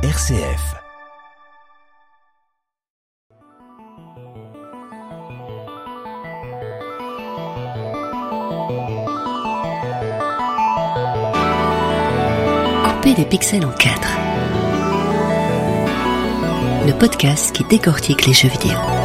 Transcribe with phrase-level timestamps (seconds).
[0.00, 0.76] RCF.
[12.84, 14.08] Couper les pixels en quatre.
[16.86, 18.97] Le podcast qui décortique les jeux vidéo.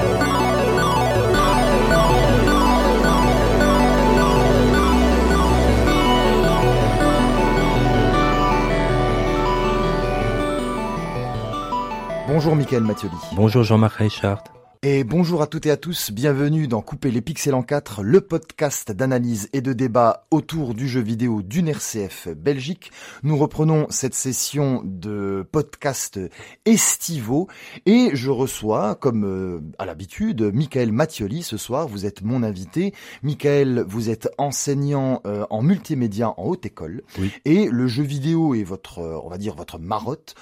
[12.34, 13.14] Bonjour Michael Mathioli.
[13.36, 14.44] Bonjour Jean-Marc Reichard.
[14.82, 18.20] Et bonjour à toutes et à tous, bienvenue dans Couper les pixels en 4, le
[18.20, 22.92] podcast d'analyse et de débat autour du jeu vidéo d'une RCF Belgique.
[23.22, 26.20] Nous reprenons cette session de podcast
[26.66, 27.48] estivaux
[27.86, 31.88] et je reçois, comme euh, à l'habitude, Michael Mathioli ce soir.
[31.88, 32.94] Vous êtes mon invité.
[33.22, 37.32] Michael, vous êtes enseignant euh, en multimédia en haute école Oui.
[37.46, 40.36] et le jeu vidéo est votre, euh, on va dire, votre marotte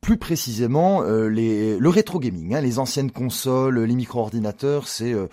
[0.00, 5.26] plus précisément euh, les, le rétro gaming, hein, les anciennes consoles, les micro-ordinateurs, c'est euh,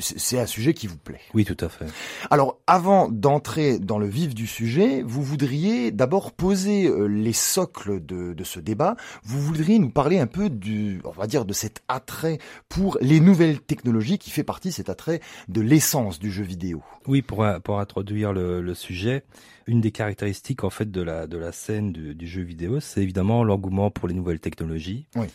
[0.00, 1.20] c'est un sujet qui vous plaît.
[1.32, 1.86] Oui, tout à fait.
[2.30, 8.04] Alors, avant d'entrer dans le vif du sujet, vous voudriez d'abord poser euh, les socles
[8.04, 8.96] de, de ce débat.
[9.24, 12.38] Vous voudriez nous parler un peu du, on va dire, de cet attrait
[12.68, 16.82] pour les nouvelles technologies qui fait partie cet attrait de l'essence du jeu vidéo.
[17.06, 19.24] Oui, pour, pour introduire le, le sujet,
[19.66, 23.02] une des caractéristiques en fait de la, de la scène du, du jeu vidéo, c'est
[23.02, 25.06] évidemment l'engouement pour les nouvelles technologies.
[25.16, 25.26] Oui.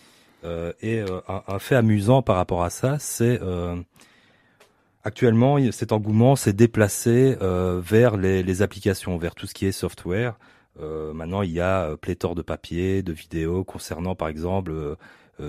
[0.46, 3.76] Euh, et euh, un, un fait amusant par rapport à ça, c'est euh,
[5.04, 10.38] actuellement cet engouement s'est déplacé vers les, les applications, vers tout ce qui est software.
[11.14, 14.96] Maintenant, il y a pléthore de papiers, de vidéos concernant par exemple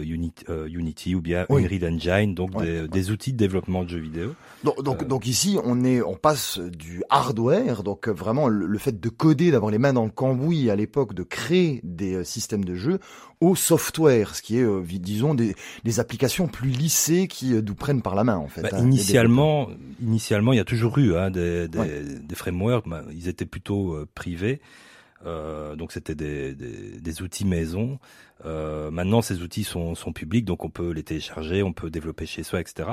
[0.02, 1.64] Unity, euh, Unity ou bien Oui.
[1.64, 4.34] Unreal Engine, donc des, des outils de développement de jeux vidéo.
[4.64, 5.06] Donc, donc, Euh.
[5.06, 9.08] donc ici, on est, on passe du hardware, donc euh, vraiment le, le fait de
[9.08, 12.74] coder, d'avoir les mains dans le cambouis à l'époque, de créer des euh, systèmes de
[12.74, 12.98] jeu,
[13.41, 17.75] au software, ce qui est, euh, disons, des, des applications plus lissées qui euh, nous
[17.75, 18.60] prennent par la main en fait.
[18.62, 19.69] Bah, hein, initialement,
[20.03, 21.78] initialement, il y a toujours eu hein, des, des,
[22.22, 22.87] des frameworks.
[22.88, 24.60] bah, ils étaient plutôt euh, privés,
[25.26, 27.98] euh, donc c'était des, des, des outils maison.
[28.47, 32.25] Euh, maintenant, ces outils sont, sont publics, donc on peut les télécharger, on peut développer
[32.25, 32.91] chez soi, etc.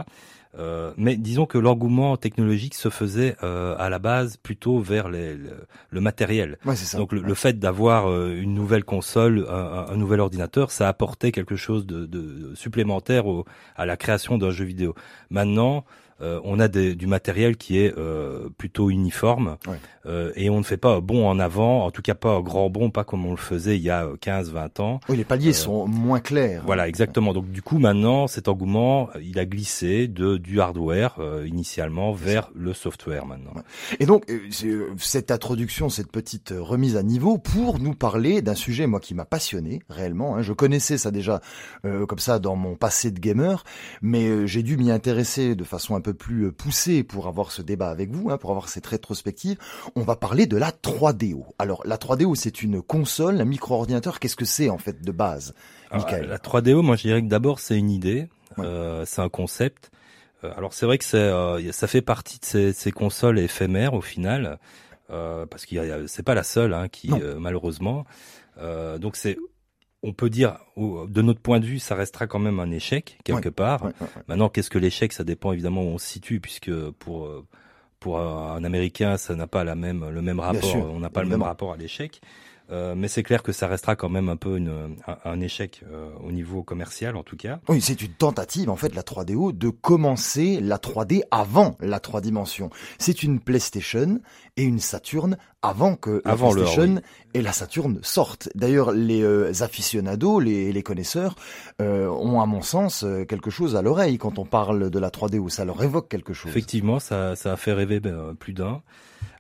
[0.60, 5.36] Euh, mais disons que l'engouement technologique se faisait euh, à la base plutôt vers les,
[5.36, 5.52] le,
[5.90, 6.58] le matériel.
[6.66, 6.98] Ouais, c'est ça.
[6.98, 10.90] Donc le, le fait d'avoir euh, une nouvelle console, un, un- un nouvel ordinateur, ça
[10.90, 13.46] apportait quelque chose de, de supplémentaire au,
[13.78, 14.96] à la création d'un jeu vidéo.
[15.30, 15.86] Maintenant,
[16.22, 19.78] euh, on a des- du matériel qui est euh, plutôt uniforme Ouais.
[20.06, 22.42] euh, et on ne fait pas un bond en avant, en tout cas pas un
[22.42, 25.00] grand bond, pas comme on le faisait il y a 15-20 ans.
[25.10, 26.64] Oui, les paliers euh, sont moins clairs.
[26.66, 27.34] Voilà, exactement.
[27.34, 32.12] Donc du coup, maintenant, cet engouement, euh, il a glissé de du hardware euh, initialement
[32.14, 33.52] vers le software maintenant.
[33.56, 33.62] Ouais.
[34.00, 38.42] Et donc, euh, euh, cette introduction, cette petite euh, remise à niveau pour nous parler
[38.42, 40.36] d'un sujet, moi, qui m'a passionné, réellement.
[40.38, 40.42] hein.
[40.42, 41.42] Je connaissais ça déjà
[41.86, 43.64] euh, comme ça dans mon passé de gamer,
[44.02, 47.52] mais euh, j'ai dû m'y intéresser de façon un peu plus euh, poussée pour avoir
[47.52, 49.58] ce débat avec vous, hein, pour avoir cette rétrospective.
[49.96, 51.44] On va parler de la 3DO.
[51.60, 54.20] Alors, la 3DO, c'est une console, un micro-ordinateur.
[54.20, 55.54] Qu'est-ce que c'est, en fait, de base
[55.92, 56.28] Alors, Michael.
[56.28, 58.66] la 3DO, moi je dirais que d'abord c'est une idée, Ouais.
[58.66, 59.92] euh, c'est un concept.
[60.44, 63.94] Euh, alors c'est vrai que c'est, euh, ça fait partie de ces, ces consoles éphémères
[63.94, 64.60] au final,
[65.10, 68.06] euh, parce qu'il a- c'est pas la seule hein, qui euh, malheureusement.
[69.00, 69.38] Donc c'est,
[70.04, 73.50] on peut dire, de notre point de vue, ça restera quand même un échec quelque
[73.50, 73.84] part.
[73.84, 74.22] Ouais, ouais, ouais.
[74.28, 77.30] Maintenant, qu'est-ce que l'échec Ça dépend évidemment où on se situe, puisque pour
[78.00, 80.76] pour un Américain, ça n'a pas la même le même rapport.
[80.76, 82.22] on n'a pas le même rapport à l'échec.
[82.70, 85.84] Euh, mais c'est clair que ça restera quand même un peu une, un, un échec
[85.90, 87.60] euh, au niveau commercial, en tout cas.
[87.70, 92.22] Oui, c'est une tentative, en fait, la 3DO, de commencer la 3D avant la 3
[92.22, 92.70] dimensions.
[93.00, 94.20] C'est une PlayStation
[94.58, 97.02] et une Saturn avant que la Avant PlayStation oui.
[97.34, 98.50] et la Saturn sortent.
[98.56, 101.36] D'ailleurs, les euh, aficionados, les, les connaisseurs,
[101.82, 105.10] euh, ont, à mon sens, euh, quelque chose à l'oreille quand on parle de la
[105.10, 105.50] 3DO.
[105.50, 106.52] Ça leur évoque quelque chose.
[106.52, 108.82] Effectivement, ça, ça a fait rêver ben, plus d'un.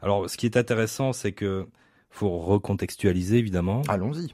[0.02, 1.68] Alors, ce qui est intéressant, c'est que
[2.09, 3.81] faut recontextualiser évidemment.
[3.88, 4.34] Allons-y.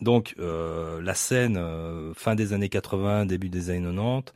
[0.00, 4.32] Donc, euh, la scène euh, fin des années 80, début des années 90,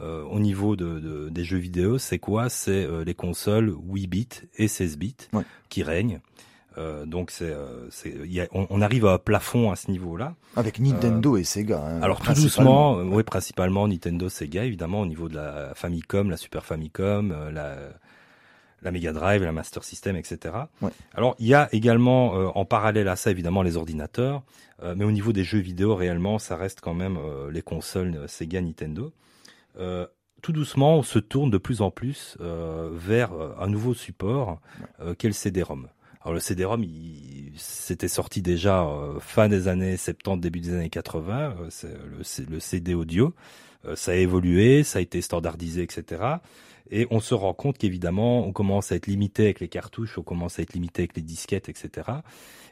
[0.00, 2.48] euh, au niveau de, de- des jeux vidéo, c'est quoi?
[2.48, 5.42] C'est les consoles 8 bits et 16 bits Ouais.
[5.68, 6.20] qui règnent.
[7.06, 7.54] Donc, c'est,
[8.52, 10.34] on, on arrive à un plafond à ce niveau-là.
[10.56, 11.80] Avec Nintendo et Sega.
[11.80, 16.36] hein, Alors tout doucement, oui, principalement Nintendo, Sega, évidemment, au niveau de la Famicom, la
[16.36, 17.76] Super Famicom, la,
[18.84, 20.54] la Mega Drive, la Master System, etc.
[20.82, 20.90] Ouais.
[21.14, 24.42] Alors il y a également euh, en parallèle à ça, évidemment, les ordinateurs,
[24.82, 28.28] euh, mais au niveau des jeux vidéo, réellement, ça reste quand même euh, les consoles
[28.28, 29.12] Sega, Nintendo.
[30.42, 34.60] Tout doucement, on se tourne de plus en plus vers un nouveau support
[35.00, 35.88] euh, qu'est le CD-ROM.
[36.20, 38.86] Alors le CD-ROM, il, c'était sorti déjà
[39.20, 41.54] fin des années 70, début des années 80.
[41.60, 43.34] euh, c'est le, le CD audio,
[43.94, 46.22] ça a évolué, ça a été standardisé, etc.
[46.90, 50.22] Et on se rend compte qu'évidemment, on commence à être limité avec les cartouches, on
[50.22, 52.08] commence à être limité avec les disquettes, etc.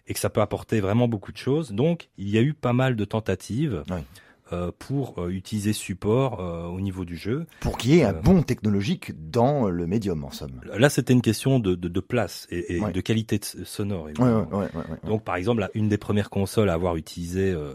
[0.06, 1.72] Et que ça peut apporter vraiment beaucoup de choses.
[1.72, 3.96] Donc, il y a eu pas mal de tentatives Oui.
[4.52, 7.46] euh, pour euh, utiliser ce support euh, au niveau du jeu.
[7.60, 10.60] Pour qu'il y ait un bon technologique dans le médium, en somme.
[10.76, 12.92] Là, c'était une question de, de, de place et, et Ouais.
[12.92, 14.08] de qualité de- sonore.
[14.18, 14.68] Ouais, ouais.
[15.06, 17.72] Donc, par exemple, une des premières consoles à avoir utilisé le,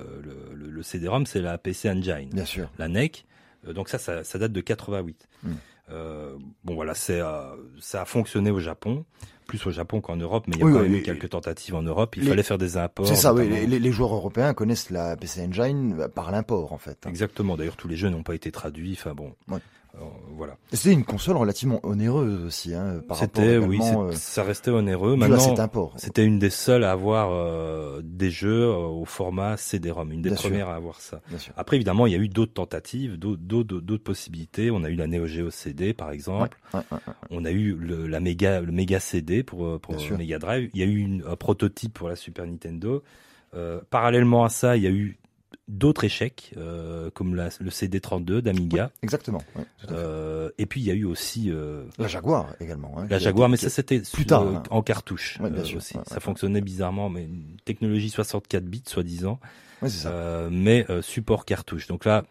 [0.54, 2.70] le, le CD-ROM, c'est la PC Engine, Bien sûr.
[2.78, 3.26] la NEC.
[3.74, 5.28] Donc ça, ça, ça date de 88.
[5.44, 5.50] Mm.
[5.90, 9.06] Euh, bon, voilà, c'est euh, ça a fonctionné au Japon,
[9.48, 11.30] plus au Japon qu'en Europe, mais il y a Oui, quand oui, même eu quelques
[11.30, 12.16] tentatives en Europe.
[12.18, 13.08] Il les- fallait faire des imports.
[13.08, 13.44] C'est ça, oui.
[13.44, 13.56] notamment.
[13.62, 16.98] Les, les- les joueurs européens connaissent la PC Engine euh, par l'import, en fait.
[17.06, 17.10] hein.
[17.10, 17.56] Exactement.
[17.56, 18.98] D'ailleurs, tous les jeux n'ont pas été traduits.
[19.00, 19.34] Enfin bon.
[20.00, 20.04] Euh,
[20.36, 20.58] voilà.
[20.72, 25.16] C'était une console relativement onéreuse aussi, hein, par rapport C'était, oui, euh, ça restait onéreux.
[25.16, 25.40] Maintenant.
[25.98, 30.30] C'était une des seules à avoir euh, des jeux euh, au format CD-ROM, une des
[30.30, 30.50] Bien sûr.
[30.50, 31.22] premières à avoir ça.
[31.56, 34.70] Après, évidemment, il y a eu d'autres tentatives, d'autres- possibilités.
[34.70, 36.58] On a eu la Neo Geo CD, par exemple.
[36.74, 37.14] Ouais, ouais, ouais.
[37.32, 39.80] On a eu le, la méga, le Mega CD pour.
[40.18, 40.70] Mega Drive.
[40.74, 43.04] Il y a eu une- un prototype pour la Super Nintendo.
[43.56, 45.18] Euh, parallèlement à ça, il y a eu
[45.68, 48.92] d'autres échecs, euh, comme la- le CD32 d'Amiga.
[49.04, 49.42] Exactement.
[49.92, 52.96] Euh, et puis, il y a eu aussi euh, La Jaguar également.
[52.98, 54.64] hein, la Jaguar, mais ça c'était plus tard, euh, hein.
[54.70, 55.98] en cartouche Ouais, bien euh, sûr, aussi.
[55.98, 56.22] ouais, ça ouais.
[56.22, 59.40] fonctionnait bizarrement, mais une technologie 64 bits soi-disant,
[60.06, 61.88] euh, mais euh, support cartouche.
[61.88, 62.24] Donc là,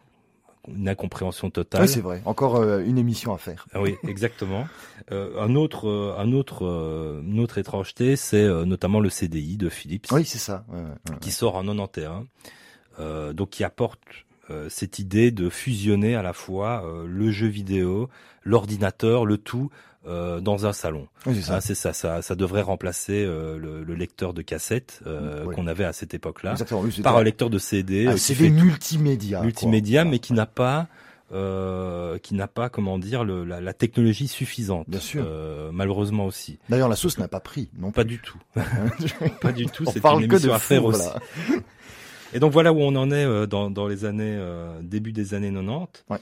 [0.68, 1.82] une incompréhension totale.
[1.82, 2.22] Ouais, c'est vrai.
[2.24, 3.66] Encore euh, une émission à faire.
[3.72, 4.66] Ah oui, exactement.
[5.12, 9.56] Euh, un autre, euh, un autre, euh, une autre étrangeté, c'est euh, notamment le CDI
[9.58, 10.64] de Philips, Oui, c'est ça.
[10.68, 11.16] ouais, ouais, ouais.
[11.20, 12.24] qui sort en 91, euh,
[12.98, 14.00] donc qui apporte
[14.50, 18.08] euh, cette idée de fusionner à la fois euh, le jeu vidéo,
[18.44, 19.70] l'ordinateur, le tout
[20.06, 21.08] euh, dans un salon.
[21.26, 21.56] Oui, c'est ça.
[21.56, 25.54] Ah, c'est ça, ça, ça devrait remplacer euh, le, le lecteur de cassette euh, Oui.
[25.56, 26.54] qu'on avait à cette époque-là.
[26.70, 29.38] Oui, par un lecteur de CD, un euh, CD multimédia.
[29.38, 29.46] quoi.
[29.46, 30.86] multimédia, mais qui n'a pas,
[31.32, 34.88] euh, qui n'a pas, comment dire, le, la, la technologie suffisante.
[34.88, 35.24] Bien sûr.
[35.26, 36.60] Euh, malheureusement aussi.
[36.68, 37.68] D'ailleurs, la sauce n'a pas pris.
[37.76, 38.38] Non Pas du tout.
[39.42, 39.82] pas du tout.
[39.88, 41.08] On C'est parle une que de à faire aussi.
[42.36, 42.38] là.
[42.38, 45.34] Et donc voilà où on en est euh, dans, dans les années euh, début des
[45.34, 46.04] années 90.
[46.10, 46.18] Ouais,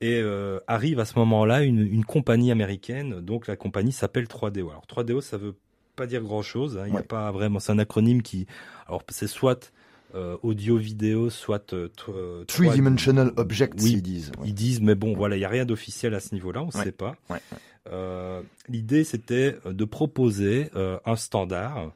[0.00, 3.20] Et euh, arrive à ce moment-là une, une compagnie américaine.
[3.20, 4.70] Donc la compagnie s'appelle 3DO.
[4.70, 5.54] Alors 3DO, ça veut
[5.96, 6.78] pas dire grand-chose.
[6.78, 6.84] hein.
[6.86, 7.00] Il Ouais.
[7.00, 7.58] a pas vraiment.
[7.60, 8.46] C'est un acronyme qui.
[8.86, 9.72] Alors c'est soit
[10.14, 12.14] euh, audio-vidéo, soit euh, t- trois-
[12.46, 13.92] Three-dimensional objects, Oui.
[13.92, 14.32] ils disent.
[14.38, 14.46] ouais.
[14.48, 16.72] Ils disent, mais bon, voilà, il y a rien d'officiel à ce niveau-là, on ne
[16.72, 16.84] Ouais.
[16.84, 17.14] sait pas.
[17.28, 17.38] Ouais,
[17.92, 20.70] Euh, L'idée, c'était de proposer
[21.04, 21.92] un standard,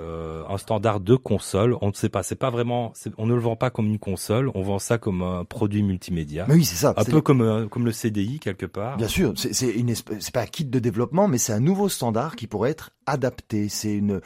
[0.00, 1.76] un standard de console.
[1.80, 4.50] On ne sait pas, c'est pas vraiment, on ne le vend pas comme une console,
[4.54, 6.94] on vend ça comme un produit multimédia, Mais oui, c'est ça.
[6.96, 8.96] un peu comme euh, comme le CDI quelque part.
[8.96, 11.60] Bien sûr, c'est c'est une espèce- c'est pas un kit de développement, mais c'est un
[11.60, 13.68] nouveau standard qui pourrait être adapté.
[13.68, 14.20] C'est une,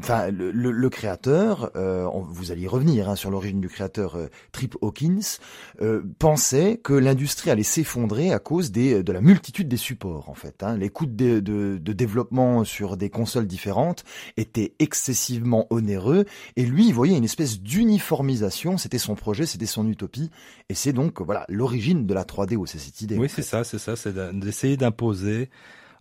[0.00, 3.68] enfin, le, le- le créateur, euh, on- vous allez y revenir hein, sur l'origine du
[3.68, 5.38] créateur euh, Trip Hawkins,
[5.80, 10.34] euh, pensait que l'industrie allait s'effondrer à cause des, de la multitude des supports en
[10.34, 10.62] fait.
[10.62, 10.76] Hein.
[10.76, 14.04] Les coûts de, de, de développement sur des consoles différentes
[14.36, 16.24] étaient excessivement onéreux,
[16.56, 18.78] et lui, il voyait une espèce d'uniformisation.
[18.78, 20.30] C'était son projet, c'était son utopie,
[20.68, 23.16] et c'est donc voilà l'origine de la 3DO, c'est cette idée.
[23.18, 25.50] Oui, c'est ça, c'est ça, c'est d'essayer d'imposer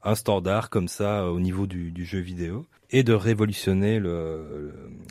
[0.04, 4.00] un standard comme ça euh, au niveau du, du jeu vidéo et de révolutionner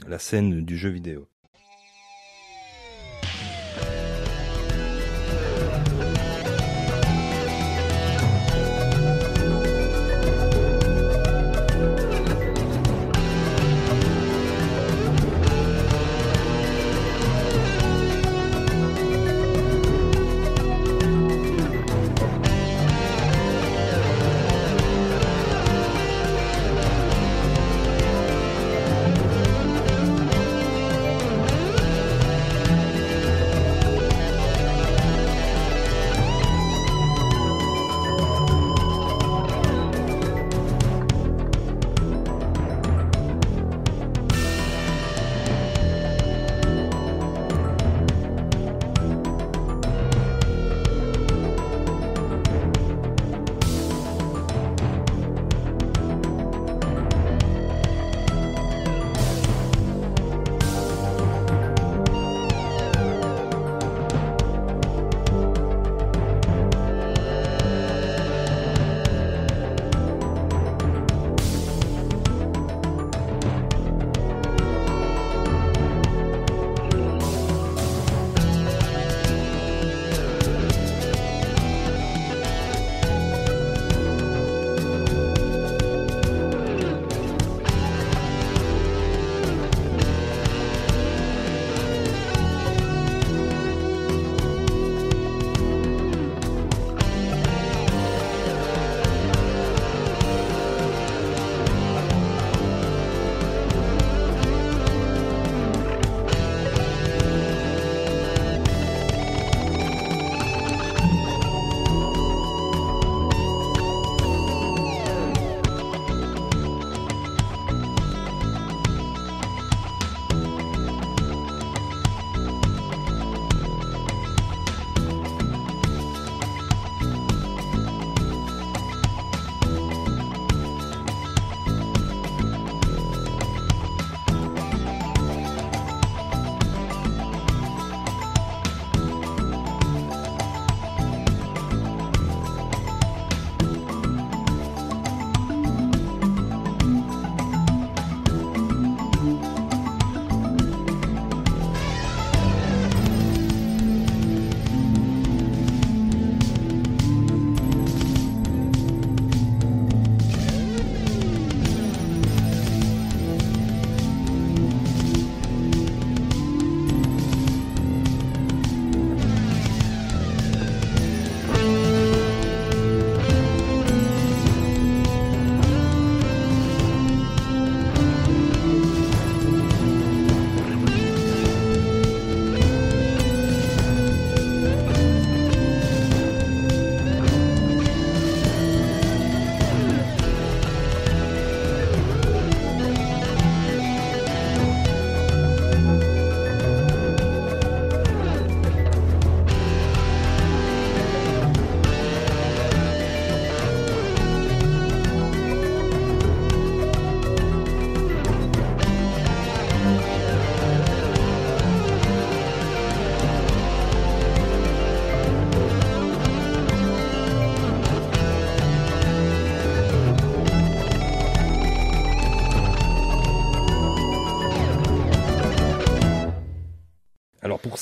[0.06, 1.29] la scène du jeu vidéo.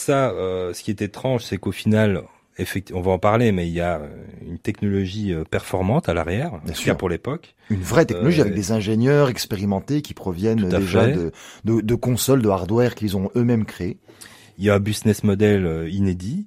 [0.09, 2.23] Ça, euh, ce qui est étrange, c'est qu'au final,
[2.57, 4.09] effectivement, on va en parler, mais il y a euh,
[4.53, 6.93] une technologie euh, performante à l'arrière, en Bien tout sûr.
[6.93, 7.55] cas pour l'époque.
[7.71, 11.31] Une vraie technologie Euh, avec des ingénieurs expérimentés qui proviennent déjà de,
[11.69, 13.99] de, de consoles, de hardware qu'ils ont eux-mêmes créés.
[14.59, 15.61] Il y a un business model
[16.01, 16.47] inédit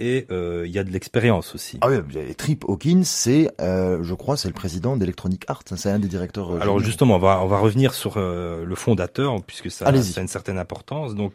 [0.00, 1.78] et euh, il y a de l'expérience aussi.
[1.82, 1.98] Ah oui,
[2.36, 6.50] Trip Hawkins, c'est, euh, je crois, c'est le président d'Electronic Arts, c'est un des directeurs.
[6.50, 10.22] euh, Alors justement, on va on va revenir sur le fondateur puisque ça, ça a
[10.26, 11.14] une certaine importance.
[11.14, 11.34] Donc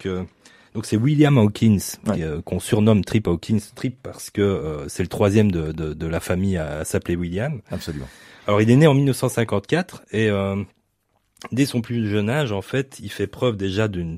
[0.73, 2.21] donc c'est William Hawkins Ouais.
[2.23, 3.59] euh, qu'on surnomme Trip Hawkins.
[3.75, 7.15] Trip parce que euh, c'est le troisième de, de, de la famille à, à s'appeler
[7.15, 7.61] William.
[7.71, 8.07] Absolument.
[8.47, 10.55] Alors il est né en 1954 et euh,
[11.51, 14.17] dès son plus jeune âge, en fait, il fait preuve déjà d'une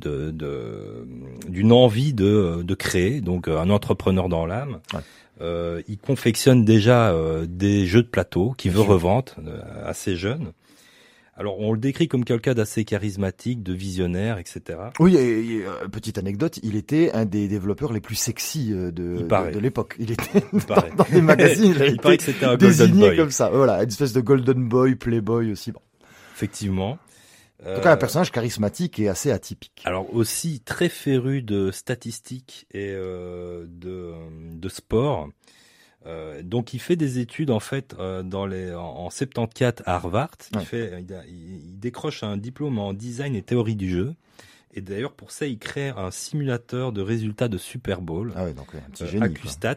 [0.00, 1.06] de, de-
[1.48, 4.80] d'une envie de, de créer, donc un entrepreneur dans l'âme.
[4.94, 5.00] Ouais.
[5.42, 10.52] Euh, il confectionne déjà euh, des jeux de plateau qu'il veut revendre euh, assez jeune.
[11.40, 14.78] Alors on le décrit comme quelqu'un d'assez charismatique, de visionnaire, etc.
[14.98, 18.90] Oui, et, et, euh, petite anecdote, il était un des développeurs les plus sexy euh,
[18.90, 19.96] de, de, de l'époque.
[19.98, 23.08] Il était Il dans, dans des magazines, il il paraît que c'était un golden désigné
[23.08, 23.16] boy.
[23.16, 23.48] comme ça.
[23.48, 25.72] Voilà, une espèce de golden boy, playboy aussi.
[25.72, 25.80] Bon.
[26.34, 26.98] Effectivement.
[27.66, 29.82] En tout cas, un personnage charismatique et assez atypique.
[29.86, 34.12] Alors aussi très féru de statistiques et euh, de,
[34.58, 35.30] de sport.
[36.06, 39.94] Euh, donc il fait des études en fait euh, dans les en, en 74 à
[39.96, 40.30] Harvard.
[40.52, 40.64] Il Ouais.
[40.64, 44.14] fait il, a- il- il décroche un diplôme en design et théorie du jeu.
[44.72, 48.54] Et d'ailleurs pour ça il crée un simulateur de résultats de Super Bowl, Ah ouais,
[48.54, 49.24] donc un petit euh, génie.
[49.24, 49.76] Accustat,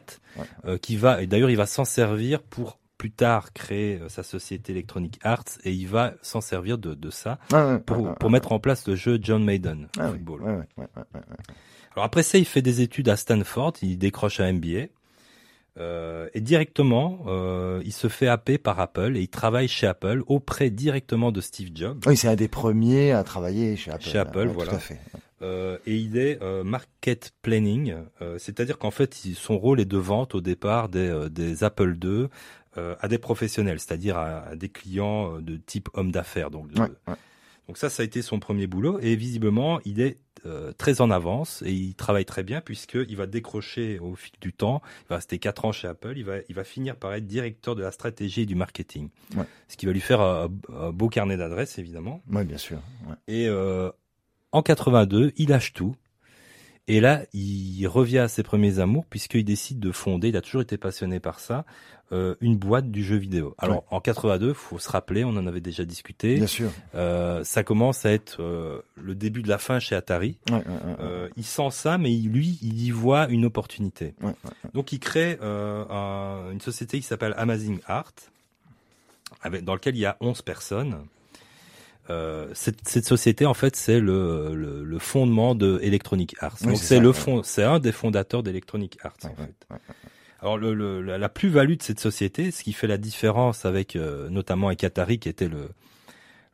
[0.66, 0.80] Ouais.
[0.80, 5.20] qui va et d'ailleurs il va s'en servir pour plus tard créer sa société Electronic
[5.24, 8.60] Arts et il va s'en servir de, de ça Ah pour, ah pour mettre en
[8.60, 10.66] place le jeu John Maiden ah football.
[11.96, 14.86] Alors après ça, il fait des études à Stanford, il décroche un MBA.
[15.80, 20.22] Euh, et directement, euh, il se fait happer par Apple et il travaille chez Apple
[20.28, 22.04] auprès directement de Steve Jobs.
[22.06, 24.04] Oui, c'est un des premiers à travailler chez Apple.
[24.04, 24.72] Chez Apple, Ouais, voilà.
[24.72, 25.00] Tout à fait.
[25.42, 27.96] Euh, et il est market planning,
[28.38, 32.28] c'est-à-dire qu'en fait, son rôle est de vente au départ des, des Apple II
[32.78, 36.50] à des professionnels, c'est-à-dire à, à des clients de type homme d'affaires.
[36.50, 37.16] Donc, de- Ouais, ouais.
[37.68, 39.00] donc ça, ça a été son premier boulot.
[39.02, 43.26] Et visiblement, il est euh, très en avance et il travaille très bien puisqu'il va
[43.26, 44.82] décrocher au fil du temps.
[45.04, 46.14] Il va rester quatre ans chez Apple.
[46.18, 49.10] Il va, il va finir par être directeur de la stratégie et du marketing.
[49.36, 49.46] Ouais.
[49.68, 52.22] Ce qui va lui faire un, un beau carnet d'adresses, évidemment.
[52.32, 52.80] Ouais, bien sûr.
[53.08, 53.16] Ouais.
[53.28, 53.90] Et euh,
[54.52, 55.96] en 82, il lâche tout.
[56.90, 60.62] Et là, il revient à ses premiers amours puisqu'il décide de fonder, il a toujours
[60.62, 61.64] été passionné par ça,
[62.12, 63.56] euh, une boîte du jeu vidéo.
[63.58, 63.82] Alors Ouais.
[63.90, 66.70] en 82, faut se rappeler, on en avait déjà discuté, Bien sûr.
[66.96, 70.38] euh, ça commence à être euh, le début de la fin chez Atari.
[70.52, 74.14] Ouais, ouais, il sent ça, mais il- lui, il y voit une opportunité.
[74.74, 78.12] Donc il crée un- une société qui s'appelle Amazing Art,
[79.42, 80.98] avec, dans laquelle il y a 11 personnes.
[82.10, 86.58] Euh, cette, cette société, en fait, c'est le, le, le fondement de Electronic Arts.
[86.62, 87.14] Oui, Donc c'est le ouais.
[87.14, 89.14] fond, c'est un des fondateurs d'Electronic Arts.
[89.24, 89.94] Ouais, en ouais, fait.
[90.42, 94.28] Alors le, le- la, plus-value de cette société, ce qui fait la différence avec euh,
[94.30, 95.70] notamment avec Atari, qui était le,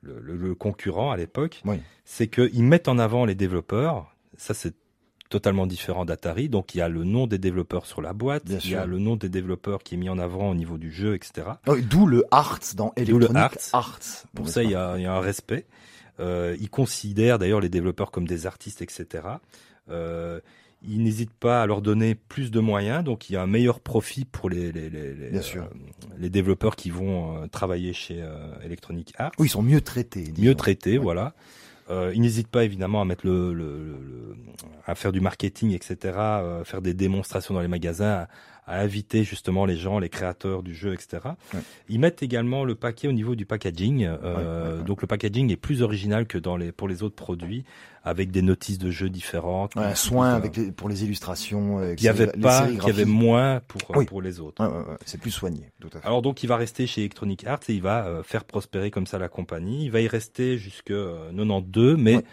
[0.03, 1.77] le, le- le concurrent à l'époque, Oui.
[2.05, 4.13] c'est qu'ils mettent en avant les développeurs.
[4.37, 4.75] Ça, c'est
[5.29, 6.49] totalement différent d'Atari.
[6.49, 8.85] Donc, il y a le nom des développeurs sur la boîte, Bien il y a
[8.85, 11.47] le nom des développeurs qui est mis en avant au niveau du jeu, etc.
[11.67, 13.57] Oh, D'où le Arts dans le Electronic Arts.
[13.73, 13.99] Arts.
[14.35, 15.65] Pour ça, il y a, il y a un respect.
[16.19, 19.23] Euh, ils considèrent d'ailleurs les développeurs comme des artistes, etc.
[19.89, 20.39] Euh,
[20.81, 23.81] ils n'hésitent pas à leur donner plus de moyens, donc il y a un meilleur
[23.81, 25.63] profit pour les, les, les, les, Bien sûr.
[25.63, 25.67] euh,
[26.17, 29.31] les développeurs qui vont euh, travailler chez euh, Electronic Arts.
[29.39, 30.21] Oui, ils sont mieux traités.
[30.23, 30.41] disons.
[30.47, 31.03] mieux traités, Ouais.
[31.03, 31.33] voilà.
[31.89, 34.35] Euh, ils n'hésitent pas évidemment à mettre le, le,
[34.85, 38.27] à faire du marketing, etc., euh, faire des démonstrations dans les magasins,
[38.69, 41.19] à, inviter justement les gens, les créateurs du jeu, etc.
[41.53, 41.59] Ouais.
[41.89, 44.05] Ils mettent également le paquet au niveau du packaging.
[44.05, 44.83] euh, Ouais, ouais, ouais.
[44.85, 47.63] Donc le packaging est plus original que dans les pour les autres produits,
[48.03, 49.75] avec des notices de jeux différentes.
[49.75, 51.79] Ouais, un soin avec les, pour les illustrations.
[51.79, 54.05] euh, qu'il y avait pas, qu'il y avait moins pour Oui.
[54.05, 54.63] pour les autres.
[54.65, 56.05] Ouais, ouais, ouais, c'est plus soigné, tout à fait.
[56.07, 59.07] Alors donc il va rester chez Electronic Arts et il va euh, faire prospérer comme
[59.07, 59.85] ça la compagnie.
[59.85, 62.23] Il va y rester jusque euh, 92, mais Ouais.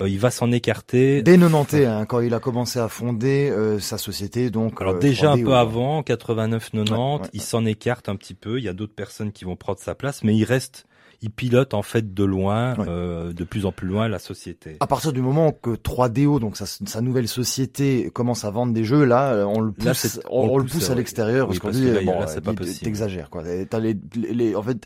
[0.00, 1.22] Euh, il va s'en écarter.
[1.22, 4.80] Dès 91, hein, quand il a commencé à fonder euh, sa société, donc.
[4.80, 5.56] Alors euh, déjà un 3D, peu ouais.
[5.56, 8.58] avant, 89-90, Ouais, ouais, il s'en écarte un petit peu.
[8.58, 10.84] Il y a d'autres personnes qui vont prendre sa place, mais il reste,
[11.22, 14.76] il pilote en fait de loin, euh, de plus en plus loin la société.
[14.80, 18.84] À partir du moment que 3DO, donc sa, sa nouvelle société, commence à vendre des
[18.84, 21.80] jeux, là, on le pousse, Là, on, le pousse pousse, à l'extérieur Oui, parce qu'on
[21.80, 22.80] dit, là, a- bon, c'est pas dis- possible.
[22.84, 23.42] t'exagères, quoi.
[23.70, 24.76] T'as les, les- en fait,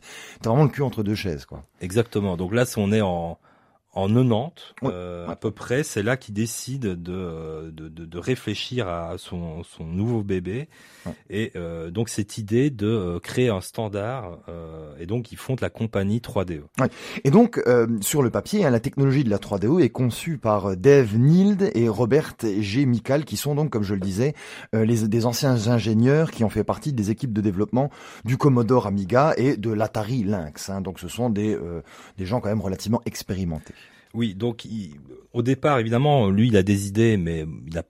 [0.40, 1.64] t'as vraiment le cul entre deux chaises, quoi.
[1.80, 2.36] Exactement.
[2.36, 3.38] Donc là, si on est en
[3.92, 8.88] en 90 euh, à peu près, c'est là qu'il décide de, de, de, de, réfléchir
[8.88, 10.68] à son, son nouveau bébé.
[11.28, 15.60] Et euh, donc cette idée de euh, créer un standard, euh, et donc ils fondent
[15.60, 16.62] la compagnie 3DO.
[17.24, 17.60] Et donc
[18.00, 21.88] sur le papier, hein, la technologie de la 3DO est conçue par Dave Nield et
[21.88, 22.86] Robert G.
[22.86, 24.34] Mikal, qui sont donc, comme je le disais,
[24.72, 27.90] les, des anciens ingénieurs qui ont fait partie des équipes de développement
[28.24, 30.70] du Commodore Amiga et de l'Atari Lynx.
[30.70, 30.80] Hein.
[30.80, 31.58] Donc ce sont des,
[32.18, 33.74] des gens quand même relativement expérimentés.
[34.14, 34.66] Oui, donc
[35.32, 37.46] au départ, évidemment, lui, il a des idées, mais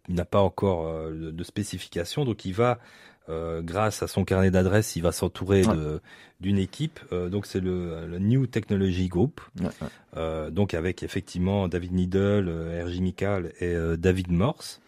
[0.08, 2.24] il n'a pas encore euh, de, spécification.
[2.24, 2.78] Donc il va,
[3.30, 5.62] euh, grâce à son carnet d'adresses, il va s'entourer
[6.40, 7.00] d'une équipe.
[7.12, 9.40] Euh, donc c'est le, New Technology Group.
[10.50, 12.50] donc avec effectivement David Needle,
[12.84, 13.00] R.J.
[13.00, 14.80] Mikal et David Morse.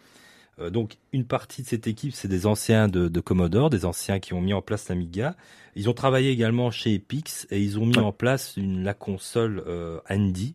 [0.70, 4.34] donc une partie de cette équipe, c'est des anciens de, de, Commodore, des anciens qui
[4.34, 5.34] ont mis en place l'Amiga.
[5.74, 9.64] Ils ont travaillé également chez Epix et ils ont mis en place une, la console
[10.10, 10.54] Andy.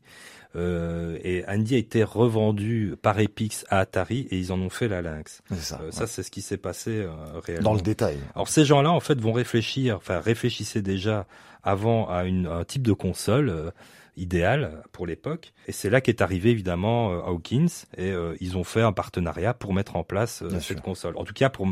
[0.56, 4.88] Euh, et Andy a été revendu par Epix à Atari et ils en ont fait
[4.88, 5.42] la Lynx.
[5.56, 7.10] Ça, euh, ça c'est ce qui s'est passé euh,
[7.44, 7.72] réellement.
[7.72, 8.18] Dans le détail.
[8.34, 11.28] Alors ces gens-là en fait vont réfléchir, enfin réfléchissaient déjà
[11.64, 13.74] avant à une, un type de console
[14.16, 15.54] idéal pour l'époque.
[15.68, 19.96] Et c'est là qu'est arrivé évidemment Hawkins et ils ont fait un partenariat pour mettre
[19.96, 21.18] en place cette console.
[21.18, 21.68] En tout cas pour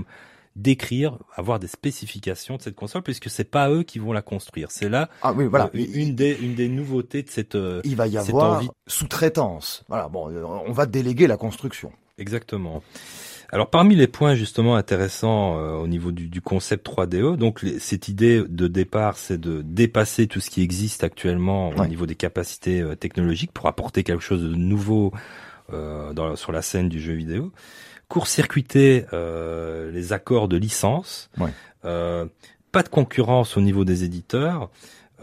[0.56, 4.72] décrire, avoir des spécifications de cette console, puisque c'est pas eux qui vont la construire.
[4.72, 5.70] C'est là ah, oui, voilà.
[5.76, 7.56] Euh, une, des, une des nouveautés de cette.
[7.56, 9.84] Euh, il va y avoir sous-traitance.
[9.89, 11.91] Voilà, bon, euh, on va déléguer la construction.
[12.18, 12.82] Exactement.
[13.52, 18.44] Alors parmi les points justement intéressants au niveau du, du, concept 3DO, donc cette idée
[18.50, 23.52] de départ, c'est de dépasser tout ce qui existe actuellement au niveau des capacités technologiques
[23.52, 25.13] pour apporter quelque chose de nouveau
[25.72, 27.52] dans, sur la scène du jeu vidéo
[28.08, 31.30] court-circuiter euh, les accords de licence,
[31.86, 32.26] euh,
[32.72, 34.70] pas de concurrence au niveau des éditeurs.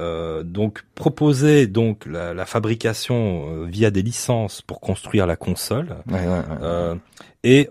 [0.00, 5.96] Euh, donc proposer donc la, la fabrication via des licences pour construire la console.
[7.44, 7.68] Et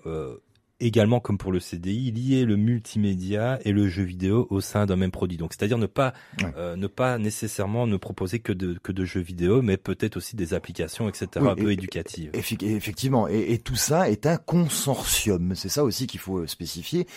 [0.82, 4.96] également, comme pour le CDI, lier le multimédia et le jeu vidéo au sein d'un
[4.96, 5.38] même produit.
[5.38, 6.14] Donc, c'est-à-dire ne pas
[6.58, 10.36] euh, ne pas nécessairement ne proposer que de que de jeux vidéo, mais peut-être aussi
[10.36, 11.28] des applications, etc.
[11.36, 12.32] un peu éducatives.
[12.34, 15.56] Effectivement, et, et, tout ça est un consortium.
[15.56, 17.08] C'est ça aussi qu'il faut euh, spécifier.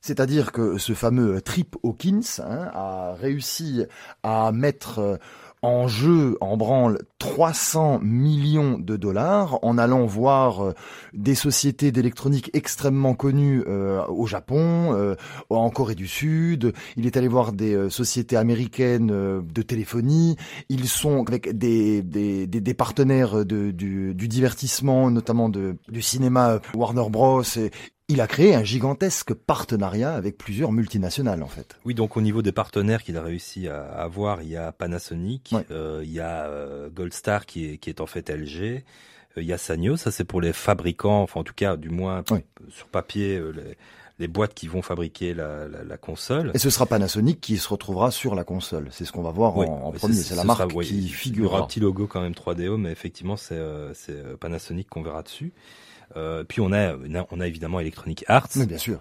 [0.00, 3.84] C'est-à-dire que ce fameux Trip Hawkins hein, a réussi
[4.24, 5.16] à mettre euh,
[5.62, 10.74] en jeu, en branle 300 millions de dollars en allant voir euh,
[11.12, 15.14] des sociétés d'électronique extrêmement connues euh, au Japon, euh,
[15.50, 16.72] en Corée du Sud.
[16.96, 20.36] Il est allé voir des sociétés américaines de téléphonie.
[20.68, 26.60] Ils sont avec des, des, des, partenaires de, du, du, divertissement, notamment de, du cinéma
[26.74, 27.42] Warner Bros.
[28.12, 31.78] Il a créé un gigantesque partenariat avec plusieurs multinationales en fait.
[31.86, 35.54] Oui, donc au niveau des partenaires qu'il a réussi à avoir, il y a Panasonic,
[35.70, 38.82] euh, il y a euh, Goldstar qui est, qui est en fait LG, euh,
[39.38, 42.22] il y a Sanyo, ça c'est pour les fabricants, enfin en tout cas du moins
[42.68, 43.78] sur papier les,
[44.18, 46.50] les, boîtes qui vont fabriquer la, la, la, console.
[46.52, 49.56] Et ce sera Panasonic qui se retrouvera sur la console, c'est ce qu'on va voir
[49.56, 51.46] en, en premier, c'est la marque qui figurera.
[51.46, 53.58] Il y aura un petit logo quand même 3DO, mais effectivement c'est
[54.38, 55.54] Panasonic qu'on verra dessus.
[56.16, 56.94] Euh, puis on a,
[57.30, 58.48] on a évidemment Electronic Arts.
[58.56, 59.00] Oui, bien sûr.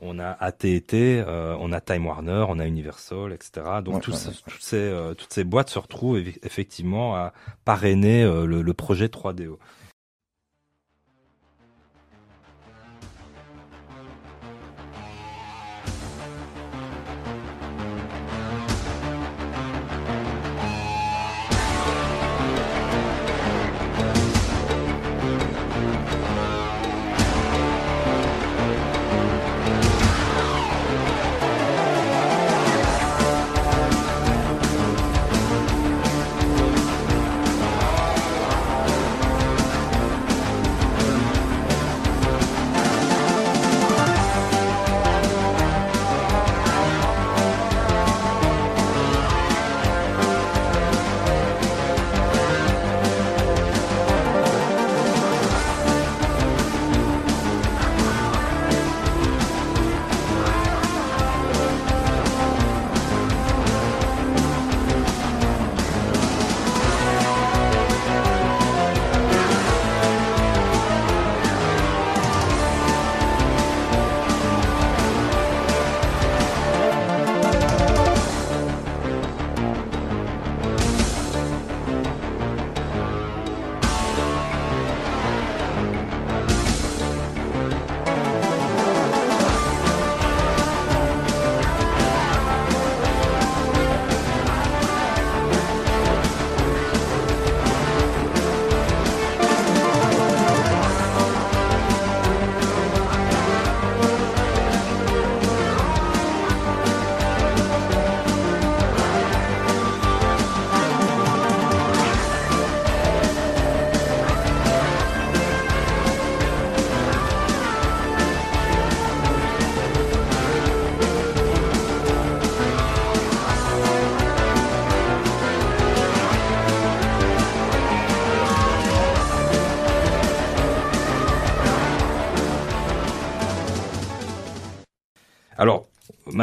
[0.00, 3.66] On a AT&T, euh, on a Time Warner, on a Universal, etc.
[3.82, 4.16] Donc toutes,
[4.60, 7.32] ces, euh, toutes ces boîtes se retrouvent effectivement à
[7.64, 9.56] parrainer le, le projet 3DO.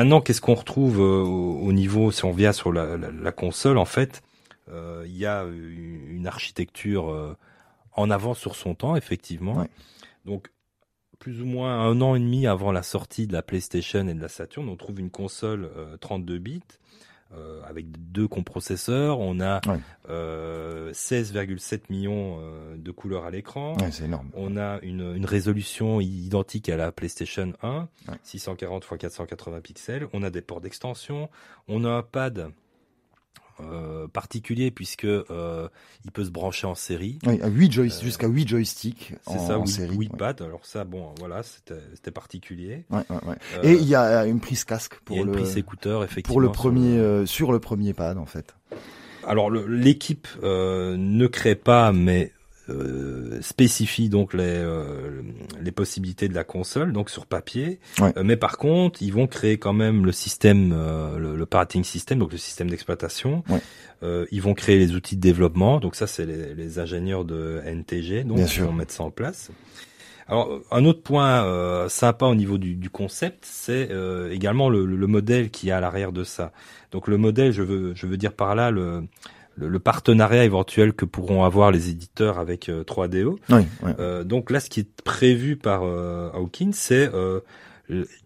[0.02, 3.32] Maintenant, qu'est-ce qu'on retrouve euh, au, au niveau, si on vient sur la, la, la
[3.32, 4.22] console, en fait,
[4.70, 7.36] euh, il y a une, une architecture euh,
[7.94, 9.58] en avance sur son temps, effectivement.
[9.58, 9.70] Ouais.
[10.26, 10.50] Donc
[11.20, 14.22] plus ou moins un an et demi avant la sortie de la PlayStation et de
[14.22, 16.62] la Saturn, on trouve une console euh, 32 bits
[17.36, 19.20] euh, avec deux coprocesseurs.
[19.20, 19.80] On a Ouais.
[20.10, 23.76] euh, 16,7 millions euh, de couleurs à l'écran.
[23.80, 24.30] Ouais, c'est énorme.
[24.34, 28.15] On a une, une résolution identique à la PlayStation 1, Ouais.
[28.24, 30.08] 640 x 480 pixels.
[30.13, 31.30] On a des ports d'extension.
[31.67, 32.50] On a un pad
[33.71, 35.67] euh, particulier puisque euh,
[36.06, 37.19] il peut se brancher en série.
[37.26, 39.95] Oui, à 8 joy- jusqu'à 8 joysticks C'est en, ça, en oui, série.
[39.95, 40.17] oui, ouais.
[40.17, 40.41] pad.
[40.41, 42.86] Alors ça, bon, voilà, c'était particulier.
[42.89, 43.36] Ouais, ouais.
[43.56, 46.34] Euh, Et il y a une prise casque pour a une le prise écouteur, effectivement.
[46.34, 48.56] pour le sur premier euh, sur le premier pad en fait.
[49.28, 52.32] Alors le- l'équipe euh, ne crée pas, mais
[52.71, 55.21] euh, spécifie donc les euh,
[55.62, 57.79] les possibilités de la console, donc sur papier.
[57.99, 58.13] Ouais.
[58.17, 60.71] Euh, mais par contre, ils vont créer quand même le système,
[61.17, 63.43] le, le operating system, donc le système d'exploitation.
[63.49, 63.60] Ouais.
[64.31, 65.79] Ils vont créer les outils de développement.
[65.79, 68.65] Donc ça, c'est les, les ingénieurs de NTG, donc Bien qui sûr.
[68.65, 69.51] vont mettre ça en place.
[70.27, 74.86] Alors un autre point euh, sympa au niveau du, du concept, c'est euh, également le,
[74.86, 76.53] le modèle qui est à l'arrière de ça.
[76.91, 79.03] Donc le modèle, je veux, je veux dire par là le,
[79.56, 83.38] le, le partenariat éventuel que pourront avoir les éditeurs avec euh, 3DO.
[83.50, 83.96] Oui, ouais.
[84.00, 87.42] Euh, donc là, ce qui est prévu par euh, Hawkins, c'est euh,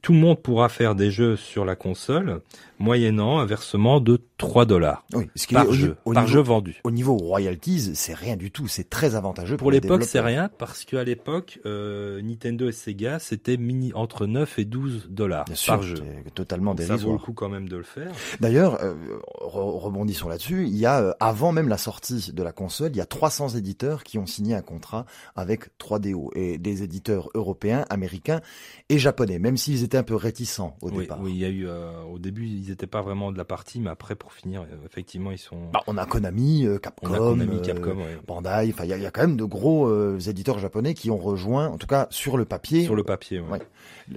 [0.02, 2.42] tout le monde pourra faire des jeux sur la console,
[2.80, 5.30] moyennant un versement de 3 dollars oui.
[5.36, 6.82] Ce par est jeu, au par niveau, jeu vendu.
[6.84, 8.68] au niveau royalties, c'est rien du tout.
[8.68, 13.20] C'est très avantageux pour, Pour l'époque, c'est rien parce qu'à l'époque, euh, Nintendo et Sega,
[13.20, 15.96] c'était mini entre 9 et 12 dollars Bien sûr, par jeu.
[16.26, 17.22] c'est totalement Donc, ça vaut le dérisoire.
[17.26, 18.12] coup quand même de le faire.
[18.42, 18.94] D'ailleurs, euh,
[19.42, 22.98] re- rebondissons là-dessus, il y a, euh, avant même la sortie de la console, il
[22.98, 27.86] y a 300 éditeurs qui ont signé un contrat avec 3DO, et des éditeurs européens,
[27.90, 28.42] américains
[28.90, 31.20] et japonais, même s'ils étaient un peu réticents au Oui, départ.
[31.22, 31.68] oui, il y a eu
[32.12, 35.32] au début, ils n'étaient pas vraiment de la partie, mais après, pour finir, euh, effectivement,
[35.32, 35.70] ils sont.
[35.72, 38.18] Bah, on a Konami, euh, Capcom, on a Konami, euh, Capcom, ouais.
[38.28, 40.94] Bandai, enfin il y, a- il y a quand même de gros euh, éditeurs japonais
[40.94, 43.40] qui ont rejoint, en tout cas sur le papier, sur le papier.
[43.40, 43.60] ouais.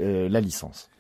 [0.01, 0.29] ouais.
[0.29, 0.91] la licence.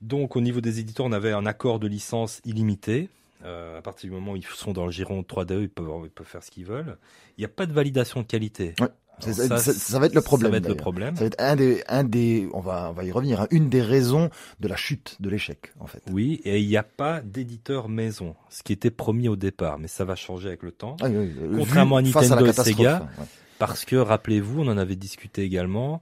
[0.00, 3.08] Donc au niveau des éditeurs, on avait un accord de licence illimité.
[3.44, 6.10] Euh, à partir du moment où ils sont dans le giron 3DE, ils peuvent, ils
[6.10, 6.98] peuvent faire ce qu'ils veulent.
[7.38, 8.74] Il n'y a pas de validation de qualité.
[8.80, 8.88] Ouais.
[9.20, 10.52] Ça, ça- ça va être le problème.
[10.52, 11.14] Ça va être le problème.
[11.16, 13.68] Ça va être un des, un des, on va, on va y revenir, hein, une
[13.68, 14.30] des raisons
[14.60, 16.02] de la chute, de l'échec, en fait.
[16.10, 19.88] Oui, et il n'y a pas d'éditeur maison, ce qui était promis au départ, mais
[19.88, 20.96] ça va changer avec le temps.
[21.00, 23.26] Ah oui, oui, euh, Contrairement vu à Nintendo et Sega, hein, ouais.
[23.58, 26.00] Parce que, rappelez-vous, on en avait discuté également,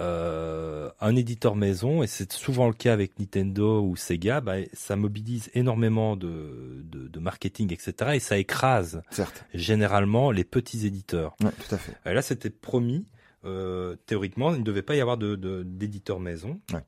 [0.00, 4.96] euh, un éditeur maison, et c'est souvent le cas avec Nintendo ou Sega, bah, ça
[4.96, 8.12] mobilise énormément de, de, de marketing, etc.
[8.14, 9.44] Et ça écrase certes.
[9.54, 11.34] généralement les petits éditeurs.
[11.42, 11.92] Ouais, tout à fait.
[12.04, 13.06] Et là, c'était promis.
[13.44, 16.60] euh, théoriquement, il ne devait pas y avoir de, de- d'éditeur maison.
[16.72, 16.82] Ouais.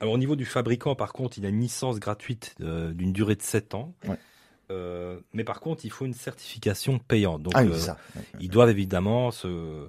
[0.00, 3.36] Alors au niveau du fabricant, par contre, il a une licence gratuite euh, d'une durée
[3.36, 3.94] de 7 ans.
[4.08, 4.16] Ouais.
[4.70, 7.42] Euh, mais par contre, il faut une certification payante.
[7.42, 7.98] Donc, ah oui, ça.
[8.40, 9.88] Ils doivent évidemment se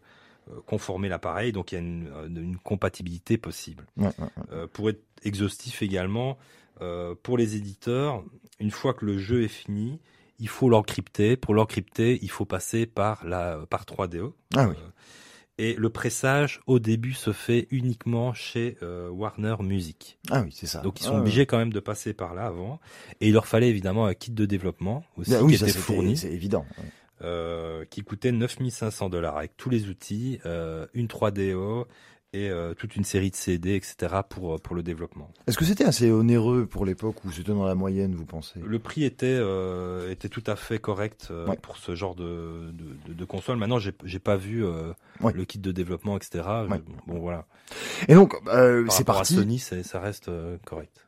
[0.65, 3.85] conformer l'appareil, donc il y a une, euh, une compatibilité possible.
[3.97, 4.43] Ouais, ouais, ouais.
[4.51, 6.37] Euh, pour être exhaustif également,
[6.81, 8.23] euh, pour les éditeurs,
[8.59, 9.99] une fois que le jeu est fini,
[10.39, 11.37] il faut l'encrypter.
[11.37, 14.33] Pour l'encrypter, il faut passer par la par 3DO.
[14.55, 14.75] Ah oui.
[14.77, 14.89] Euh,
[15.59, 20.17] et le pressage au début se fait uniquement chez euh, Warner Music.
[20.31, 20.81] Ah oui, c'est ça.
[20.81, 21.19] Donc ils Ah sont ouais.
[21.21, 22.79] obligés quand même de passer par là avant.
[23.21, 25.77] Et il leur fallait évidemment un kit de développement aussi Ah oui, qui ça était
[25.77, 26.65] fourni c'est évident.
[27.23, 31.85] Euh, qui coûtait 9500 dollars avec tous les outils, euh, une 3DO
[32.35, 34.15] et euh, toute une série de CD, etc.
[34.27, 35.29] pour pour le développement.
[35.45, 38.59] Est-ce que c'était assez onéreux pour l'époque ou c'était dans la moyenne, vous pensez?
[38.65, 41.57] Le prix était euh, était tout à fait correct euh, Ouais.
[41.61, 43.57] pour ce genre de de, de, de console.
[43.57, 45.31] Maintenant, j'ai j'ai pas vu euh, Ouais.
[45.33, 46.43] le kit de développement, etc.
[46.69, 46.81] Ouais.
[47.05, 47.45] Bon voilà.
[48.07, 49.35] Et donc, euh, Par c'est rapport à parti.
[49.35, 51.05] Sony, ça reste euh, correct.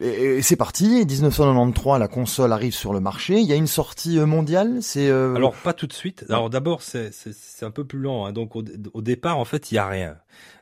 [0.00, 1.04] Et, et c'est parti.
[1.06, 3.38] 1993, la console arrive sur le marché.
[3.38, 4.78] Il y a une sortie euh, mondiale.
[4.80, 6.24] C'est euh, Alors pas tout de suite.
[6.28, 7.10] Alors d'abord c'est
[7.62, 8.26] un peu plus lent.
[8.26, 8.32] Hein.
[8.32, 8.62] Donc au,
[8.94, 10.16] au départ en fait il y a rien.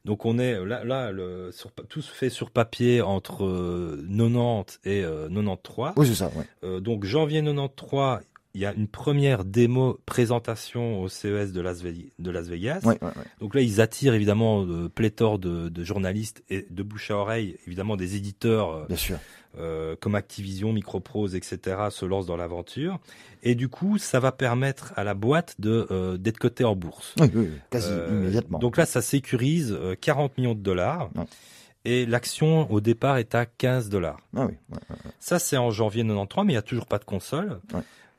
[0.07, 4.79] Donc on est là là le, sur, tout se fait sur papier entre euh, 90
[4.85, 5.95] et euh, 93.
[5.97, 6.31] oui, c'est ça.
[6.37, 6.45] Ouais.
[6.63, 8.21] Euh, donc janvier 93
[8.57, 12.81] il y a une première démo présentation au CES de Las, Ve- de Las Vegas.
[12.85, 13.25] Ouais, ouais, ouais.
[13.41, 17.59] Donc là, ils attirent évidemment de pléthore de, de journalistes et de bouche à oreille,
[17.67, 19.19] évidemment des éditeurs euh, Bien sûr.
[19.59, 21.77] euh, comme Activision, Microprose, etc.
[21.91, 22.99] se lancent dans l'aventure.
[23.43, 27.15] Et du coup, ça va permettre à la boîte de euh, d'être cotée en bourse.
[27.21, 28.59] Oui, oui, oui, quasi Euh, immédiatement.
[28.59, 31.11] Donc là, ça sécurise euh, 40 millions de dollars.
[31.85, 34.19] Et l'action au départ est à 15 dollars.
[34.35, 34.55] Ah oui.
[34.71, 34.97] ouais, ouais.
[35.21, 37.61] Ça, c'est en janvier 93, mais il n'y a toujours pas de console.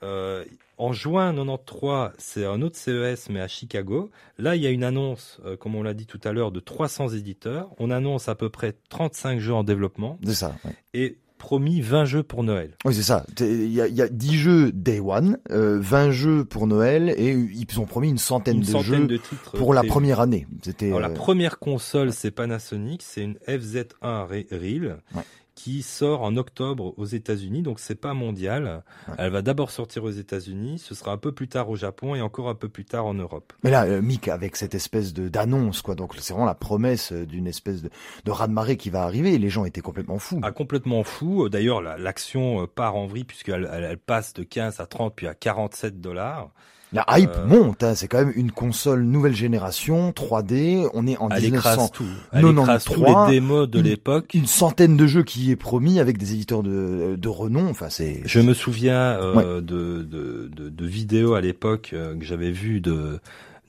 [0.03, 0.43] Euh,
[0.77, 4.11] En juin 93, c'est un autre CES, mais à Chicago.
[4.37, 6.59] Là, il y a une annonce, euh, comme on l'a dit tout à l'heure, de
[6.59, 7.69] 300 éditeurs.
[7.79, 10.19] On annonce à peu près 35 jeux en développement.
[10.23, 10.55] C'est ça.
[10.65, 10.71] ouais.
[10.93, 12.75] Et promis 20 jeux pour Noël.
[12.85, 13.25] Oui, c'est ça.
[13.39, 17.09] Il y a, il y a 10 jeux Day One, euh, 20 jeux pour Noël,
[17.17, 19.57] et ils ont promis une centaine Une de centaine jeux de titres.
[19.57, 20.45] pour la première année.
[20.63, 25.21] C'était la euh, première console, c'est Panasonic, c'est une FZ1 Re- Reel Ouais.
[25.57, 28.83] Qui sort en octobre aux États-Unis, donc c'est pas mondial.
[29.07, 29.15] Ouais.
[29.17, 32.21] Elle va d'abord sortir aux États-Unis, ce sera un peu plus tard au Japon et
[32.21, 33.53] encore un peu plus tard en Europe.
[33.63, 35.95] Mais là, euh, Mick, avec cette espèce de d'annonce, quoi.
[35.95, 37.89] Donc c'est vraiment la promesse euh, d'une espèce de,
[38.23, 39.35] de raz-de-marée qui va arriver.
[39.39, 40.39] Les gens étaient complètement fous.
[40.43, 41.49] Ah, complètement fou.
[41.49, 45.15] D'ailleurs, la- l'action euh, part en vrille puisqu'elle elle, elle passe de 15 à 30
[45.15, 46.51] puis à 47 dollars.
[46.93, 47.83] La hype Euh, monte.
[47.83, 47.95] Hein.
[47.95, 50.87] C'est quand même une console nouvelle génération, 3D.
[50.93, 51.71] On est en Elle 1900.
[51.73, 52.05] écrase tout.
[52.31, 54.31] Elle 93, écrase tous les démos de l'époque.
[54.33, 57.67] Une centaine de jeux qui est promis avec des éditeurs de, de renom.
[57.69, 58.21] Enfin, c'est.
[58.23, 62.79] Je me souviens euh, de, de, de, de vidéos à l'époque euh, que j'avais vues
[62.79, 63.19] de,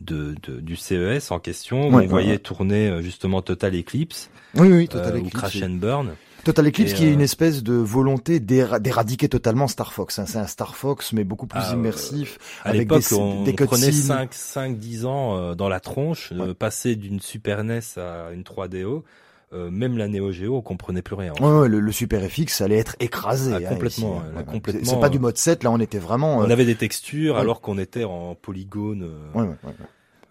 [0.01, 1.89] de, de- du CES en question.
[1.89, 2.39] où Ouais, on voyait ouais.
[2.39, 5.35] tourner justement Total Eclipse Oui, oui, Total euh, ou Eclipse.
[5.37, 6.11] Crash and Burn.
[6.45, 10.19] Total Eclipse Et, qui est euh, une espèce de volonté d'éra- d'éradiquer totalement Star Fox.
[10.19, 10.25] hein.
[10.27, 12.39] C'est un Star Fox mais beaucoup plus Ah, euh, immersif.
[12.65, 13.93] À avec l'époque, des, on des prenait cutscenes.
[13.93, 16.55] 5, 5, 10 ans euh, dans la tronche, euh, Ouais.
[16.55, 19.03] passer d'une Super NES à une 3DO.
[19.55, 21.33] euh, même la Neo Geo, on comprenait plus rien.
[21.41, 23.53] Ouais, ouais, le, le Super FX allait être écrasé.
[23.55, 24.45] Ah, hein, complètement, là, Ouais, ouais.
[24.45, 26.43] complètement, C'est c'est pas du euh, mode 7, là on était vraiment...
[26.43, 29.05] euh, On avait des textures alors qu'on était en polygone.
[29.05, 29.73] euh, ouais, ouais, ouais.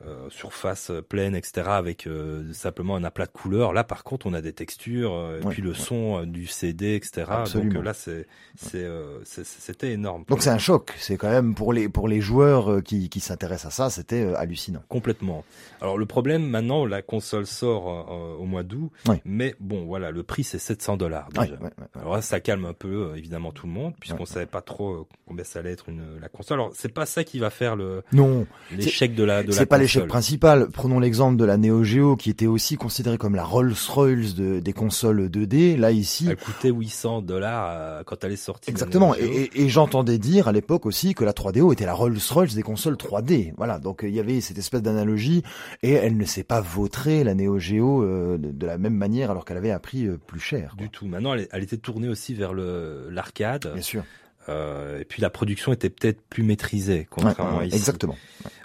[0.05, 3.73] Euh, surface euh, pleine, etc., avec euh, simplement un aplat de couleurs.
[3.73, 5.75] Là, par contre, on a des textures, euh, et Ouais, puis le ouais.
[5.75, 7.25] son euh, du CD, etc.
[7.29, 7.73] Absolument.
[7.73, 10.23] Donc euh, là, c'est, c'est, euh, c'est- c'était énorme.
[10.27, 10.93] Donc c'est un choc.
[10.99, 14.23] C'est quand même pour les pour les joueurs euh, qui, qui s'intéressent à ça, c'était
[14.23, 14.83] euh, hallucinant.
[14.87, 15.43] Complètement.
[15.81, 19.21] Alors le problème maintenant, la console sort euh, au mois d'août, Ouais.
[19.25, 21.55] mais bon, voilà, le prix c'est 700 dollars déjà.
[21.99, 24.91] Alors là, ça calme un peu euh, évidemment tout le monde, puisqu'on savait pas trop
[24.93, 26.59] euh, combien ça allait être une la console.
[26.59, 30.07] Alors c'est pas ça qui va faire le Non, l'échec de la de la l'échec
[30.07, 30.67] principal.
[30.71, 34.73] Prenons l'exemple de la Neo Geo qui était aussi considérée comme la Rolls-Royce de, des
[34.73, 35.77] consoles 2D.
[35.77, 38.69] Là ici, Elle coûtait 800 dollars euh, quand elle est sortie.
[38.69, 39.15] Exactement.
[39.15, 39.23] Et,
[39.53, 42.95] et- et j'entendais dire à l'époque aussi que la 3DO était la Rolls-Royce des consoles
[42.95, 43.53] 3D.
[43.57, 43.79] Voilà.
[43.79, 45.43] Donc il y avait cette espèce d'analogie
[45.83, 49.31] et elle ne s'est pas vautrée la Neo Geo euh, de, de la même manière
[49.31, 50.73] alors qu'elle avait un prix euh, plus cher.
[50.77, 50.83] quoi.
[50.85, 51.05] Du tout.
[51.07, 53.71] Maintenant, elle, elle était tournée aussi vers le l'arcade.
[53.73, 54.03] Bien sûr.
[54.49, 57.75] Euh, et puis la production était peut-être plus maîtrisée, Ouais, contrairement ouais, à ici.
[57.75, 58.15] exactement.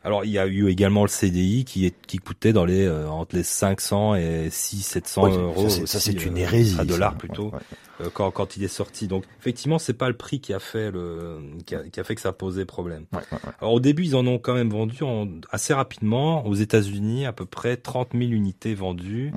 [0.05, 3.09] Alors il y a eu également le CDI qui est qui coûtait dans les euh,
[3.09, 5.69] entre les 500 et 6 700 Ouais, euros.
[5.69, 6.79] ça, c'est- une euh, hérésie.
[6.81, 7.19] À dollars ça.
[7.19, 7.47] plutôt.
[7.47, 8.07] Ouais, ouais.
[8.07, 9.07] euh, quand quand il est sorti.
[9.09, 12.15] Donc effectivement, c'est pas le prix qui a fait le qui a, qui a fait
[12.15, 13.07] que ça posait problème.
[13.13, 13.53] Ouais, ouais, ouais.
[13.61, 17.33] Alors au début, ils en ont quand même vendu en- assez rapidement aux États-Unis, à
[17.33, 19.33] peu près 30 000 unités vendues.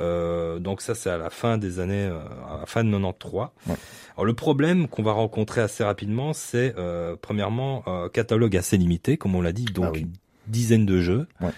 [0.00, 3.48] Euh, donc ça, c'est à la fin des années, euh, à la fin de 93.
[3.68, 3.74] Ouais.
[4.16, 9.16] Alors le problème qu'on va rencontrer assez rapidement, c'est euh, premièrement un catalogue assez limité,
[9.16, 10.00] comme on l'a dit, donc Ah oui.
[10.02, 10.12] une
[10.46, 11.26] dizaine de jeux.
[11.40, 11.50] Ouais.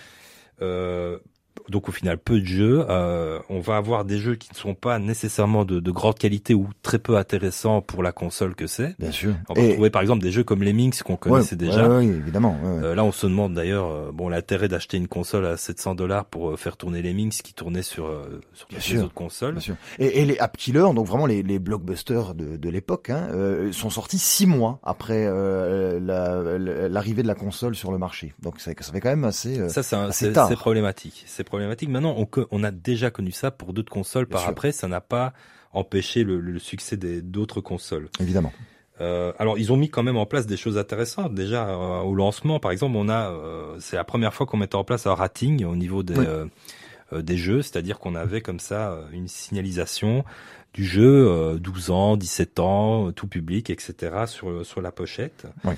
[1.69, 2.85] Donc au final peu de jeux.
[2.89, 6.55] Euh, on va avoir des jeux qui ne sont pas nécessairement de, de grande qualité
[6.55, 8.95] ou très peu intéressants pour la console que c'est.
[8.99, 9.35] Bien sûr.
[9.49, 11.89] On va trouver par exemple des jeux comme Lemmings qu'on ouais, connaissait déjà.
[11.89, 12.57] ouais, ouais, évidemment.
[12.65, 16.25] Euh, là, on se demande d'ailleurs, euh, bon, l'intérêt d'acheter une console à 700 dollars
[16.27, 18.97] pour euh, faire tourner Lemmings qui tournait sur euh, sur Bien toutes sûr.
[18.99, 19.53] les autres consoles.
[19.55, 19.77] Bien sûr.
[19.99, 23.73] Et, et les app killers, donc vraiment les, les blockbusters de, de l'époque, hein, euh,
[23.73, 28.35] sont sortis six mois après euh, la- la- l'arrivée de la console sur le marché.
[28.43, 29.59] Donc ça, ça fait quand même assez.
[29.59, 31.25] euh, Ça, c'est problématique.
[31.27, 31.89] C'est problématique.
[31.89, 32.15] Maintenant,
[32.51, 34.27] on, a déjà connu ça pour d'autres consoles.
[34.27, 34.51] Bien Par sûr.
[34.51, 35.33] après, ça n'a pas
[35.73, 38.09] empêché le, le succès des d'autres consoles.
[38.21, 38.53] évidemment.
[39.01, 41.35] Euh, alors, ils ont mis quand même en place des choses intéressantes.
[41.35, 44.77] Déjà, euh, au lancement, par exemple, on a, euh, c'est la première fois qu'on mettait
[44.77, 47.23] en place un rating au niveau des, Oui.
[47.23, 50.25] des jeux, c'est-à-dire qu'on avait comme ça une signalisation
[50.73, 54.25] du jeu, euh, 12 ans, 17 ans, tout public, etc.
[54.27, 55.47] sur sur la pochette.
[55.65, 55.75] Oui.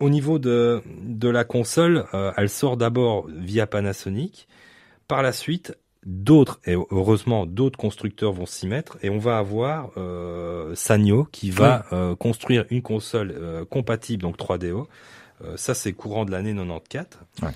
[0.00, 4.48] Au niveau de de la console, elle sort d'abord via Panasonic.
[5.12, 9.90] Par la suite, d'autres et heureusement d'autres constructeurs vont s'y mettre et on va avoir
[9.98, 14.86] euh, Sanyo qui va euh, construire une console euh, compatible donc 3DO.
[15.44, 17.06] Euh, ça c'est courant de l'année 94.
[17.42, 17.50] Ouais.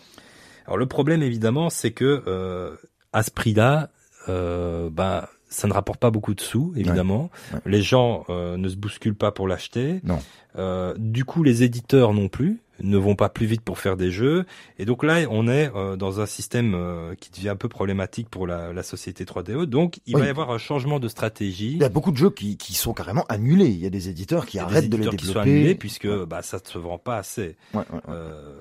[0.67, 2.77] Alors le problème évidemment c'est que
[3.15, 3.89] à ce prix-là,
[4.29, 7.31] bah ça ne rapporte pas beaucoup de sous évidemment.
[7.55, 7.61] Ouais.
[7.65, 10.03] Les gens ne se bousculent pas pour l'acheter.
[10.05, 10.95] Non.
[10.99, 14.45] Du coup les éditeurs non plus ne vont pas plus vite pour faire des jeux.
[14.79, 18.29] Et donc là, on est euh, dans un système euh, qui devient un peu problématique
[18.29, 19.65] pour la, la société 3DO.
[19.65, 20.21] Donc, il Oui.
[20.23, 21.73] va y avoir un changement de stratégie.
[21.73, 23.67] Il y a beaucoup de jeux qui, qui sont carrément annulés.
[23.69, 25.51] Il y a des éditeurs qui arrêtent de les éditeurs qui sont développer.
[25.51, 27.57] annulés puisque bah, ça ne se vend pas assez.
[27.75, 28.01] Ouais, ouais, ouais.
[28.11, 28.59] Euh,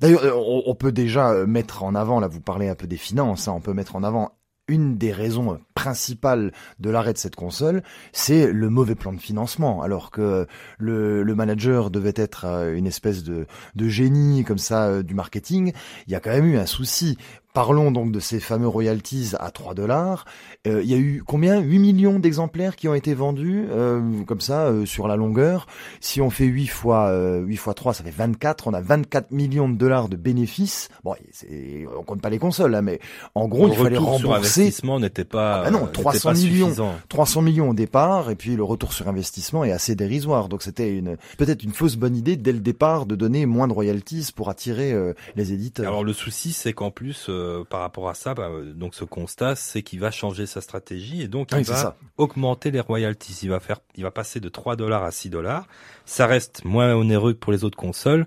[0.00, 3.48] D'ailleurs, euh, on, peut déjà mettre en avant, là vous parlez un peu des finances,
[3.48, 4.32] hein, on peut mettre en avant
[4.68, 9.82] une des raisons principales de l'arrêt de cette console, c'est le mauvais plan de financement.
[9.82, 10.46] Alors que
[10.78, 15.14] le, le manager devait être euh, une espèce de, de génie comme ça euh, du
[15.14, 15.72] marketing,
[16.06, 17.16] il y a quand même eu un souci
[17.54, 20.26] Parlons donc de ces fameux royalties à 3 dollars.
[20.66, 21.60] Euh, il y a eu combien?
[21.60, 25.66] 8 millions d'exemplaires qui ont été vendus euh, comme ça euh, sur la longueur.
[26.00, 28.68] Si on fait 8 fois 8 fois 3, ça fait 24.
[28.68, 30.88] On a 24 millions de dollars de bénéfices.
[31.04, 33.00] Bon, c'est, on compte pas les consoles là, mais
[33.34, 34.20] en gros, le il fallait rembourser.
[34.20, 35.60] Sur investissement n'était pas.
[35.60, 36.66] Ah bah non, 300 pas millions.
[36.66, 36.94] suffisant.
[37.08, 40.48] 300 millions au départ et puis le retour sur investissement est assez dérisoire.
[40.48, 43.72] Donc c'était une peut-être une fausse bonne idée dès le départ de donner moins de
[43.72, 45.88] royalties pour attirer euh, les éditeurs.
[45.88, 49.04] Alors le souci, c'est qu'en plus, euh, par rapport à ça, bah, euh, donc ce
[49.04, 51.96] constat, c'est qu'il va changer sa stratégie et donc il va ça.
[52.16, 53.38] augmenter les royalties.
[53.42, 55.66] Il va faire, il va passer de 3 dollars à 6 dollars.
[56.04, 58.26] Ça reste moins onéreux que pour les autres consoles,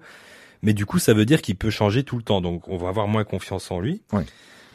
[0.61, 2.41] mais du coup, ça veut dire qu'il peut changer tout le temps.
[2.41, 4.01] Donc, on va avoir moins confiance en lui.
[4.13, 4.23] Oui.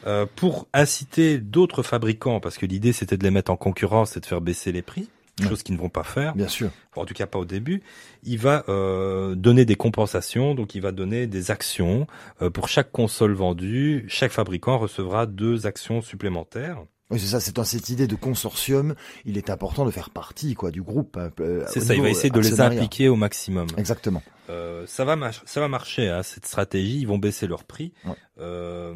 [0.05, 4.19] Euh, pour inciter d'autres fabricants, parce que l'idée c'était de les mettre en concurrence et
[4.19, 5.49] de faire baisser les prix, Ouais.
[5.49, 6.33] chose qu'ils ne vont pas faire.
[6.35, 6.71] Bien sûr.
[6.95, 7.83] en tout cas pas au début,
[8.23, 12.07] il va euh, donner des compensations, donc il va donner des actions.
[12.41, 16.79] Euh, pour chaque console vendue, chaque fabricant recevra deux actions supplémentaires.
[17.09, 20.55] Oui, c'est ça, c'est dans cette idée de consortium, il est important de faire partie
[20.55, 21.15] quoi du groupe.
[21.17, 23.67] hein, euh, C'est ça, il va essayer de les impliquer au maximum.
[23.77, 24.21] Exactement.
[24.49, 26.99] Euh, ça va, ça va marcher, hein, cette stratégie.
[26.99, 27.93] Ils vont baisser leur prix.
[28.05, 28.13] Ouais.
[28.39, 28.93] Euh,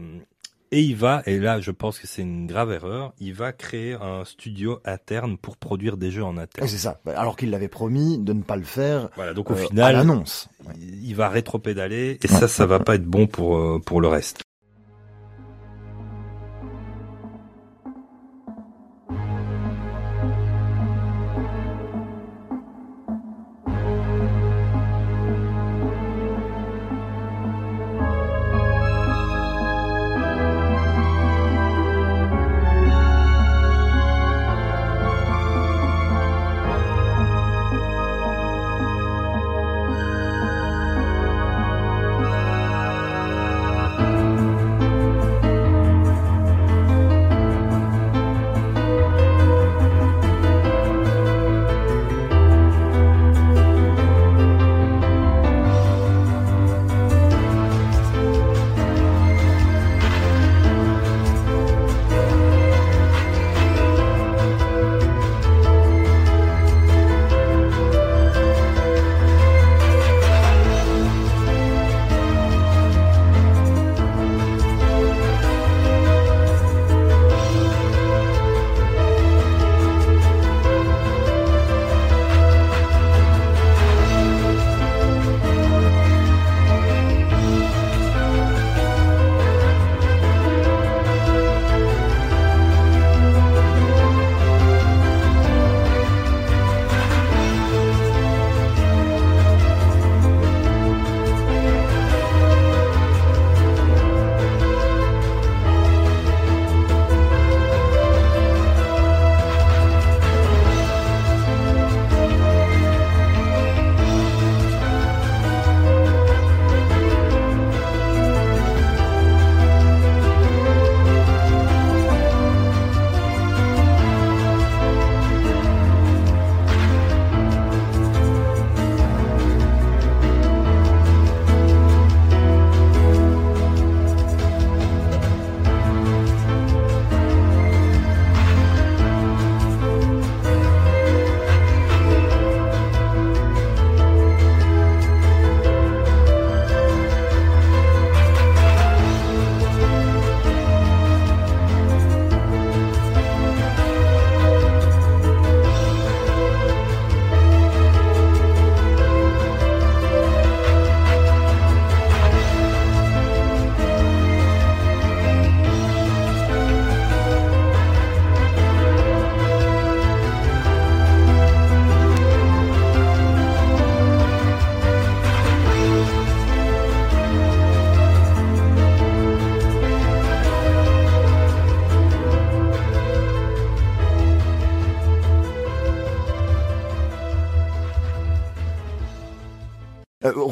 [0.72, 3.94] et il va, et là je pense que c'est une grave erreur, il va créer
[3.94, 6.68] un studio interne pour produire des jeux en interne.
[6.68, 7.00] C'est ça.
[7.06, 9.68] Bah, Alors qu'il l'avait promis de ne pas le faire Voilà, donc au euh, à
[9.68, 10.48] final, l'annonce.
[10.66, 10.74] Ouais.
[10.80, 14.08] il il va rétropédaler et ça, ça va pas être bon pour euh, pour le
[14.08, 14.44] reste.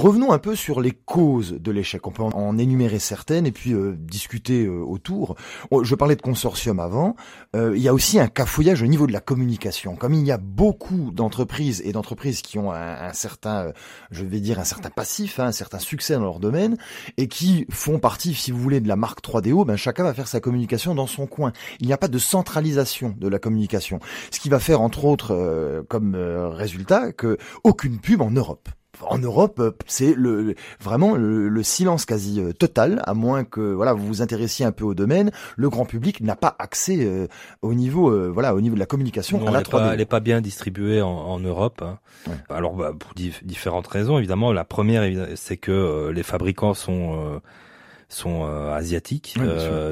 [0.09, 2.07] Revenons un peu sur les causes de l'échec.
[2.07, 5.35] On peut en, énumérer certaines et puis euh, discuter euh, autour.
[5.83, 7.15] Je parlais de consortium avant.
[7.53, 9.95] il y a aussi un cafouillage au niveau de la communication.
[9.95, 13.71] Comme il y a beaucoup d'entreprises et d'entreprises qui ont un, certain,
[14.09, 16.75] je vais dire un certain passif, hein, un certain succès dans leur domaine
[17.17, 20.27] et qui font partie, si vous voulez, de la marque 3DO, ben chacun va faire
[20.27, 21.53] sa communication dans son coin.
[21.79, 23.99] Il n'y a pas de centralisation de la communication.
[24.31, 28.69] Ce qui va faire entre autres comme résultat que aucune pub en Europe
[29.07, 33.93] en Europe, euh, c'est le vraiment le, silence quasi euh, total, à moins que voilà
[33.93, 35.31] vous vous intéressiez un peu au domaine.
[35.57, 37.27] Le grand public n'a pas accès euh,
[37.61, 39.91] au niveau voilà au niveau de la communication à la 3D.
[39.91, 41.81] elle n'est pas bien distribuée en, Europe.
[41.81, 41.99] Hein.
[42.49, 44.51] Alors bah, pour différentes raisons, évidemment.
[44.51, 47.41] La première, c'est que les fabricants sont
[48.09, 49.37] sont asiatiques,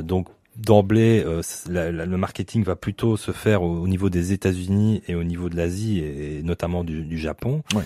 [0.03, 1.23] donc d'emblée,
[1.67, 5.99] le marketing va plutôt se faire au, niveau des États-Unis et au niveau de l'Asie
[5.99, 7.63] et, notamment du, du Japon.
[7.75, 7.83] Ouais.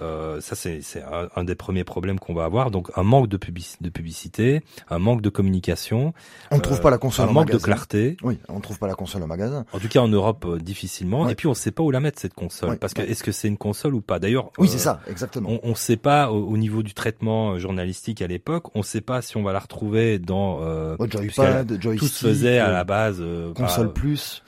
[0.00, 2.70] Euh, ça, c'est un, un, des premiers problèmes qu'on va avoir.
[2.70, 3.38] Donc, un manque de,
[3.80, 6.14] de publicité, un manque de communication.
[6.50, 8.16] On ne trouve pas la console un manque de clarté.
[8.22, 9.64] Oui, on ne trouve pas la console au magasin.
[9.72, 11.28] En tout cas, en Europe, euh, difficilement.
[11.28, 13.32] Et puis, on ne sait pas où la mettre cette console, parce que est-ce que
[13.32, 14.18] c'est une console ou pas?
[14.18, 15.60] D'ailleurs, oui, c'est euh, ça, exactement.
[15.62, 18.74] On ne sait pas au, niveau du traitement journalistique à l'époque.
[18.74, 22.26] On ne sait pas si on va la retrouver dans euh, Joypad, Joystick, tout se
[22.26, 23.22] faisait à la base.
[23.54, 24.42] console plus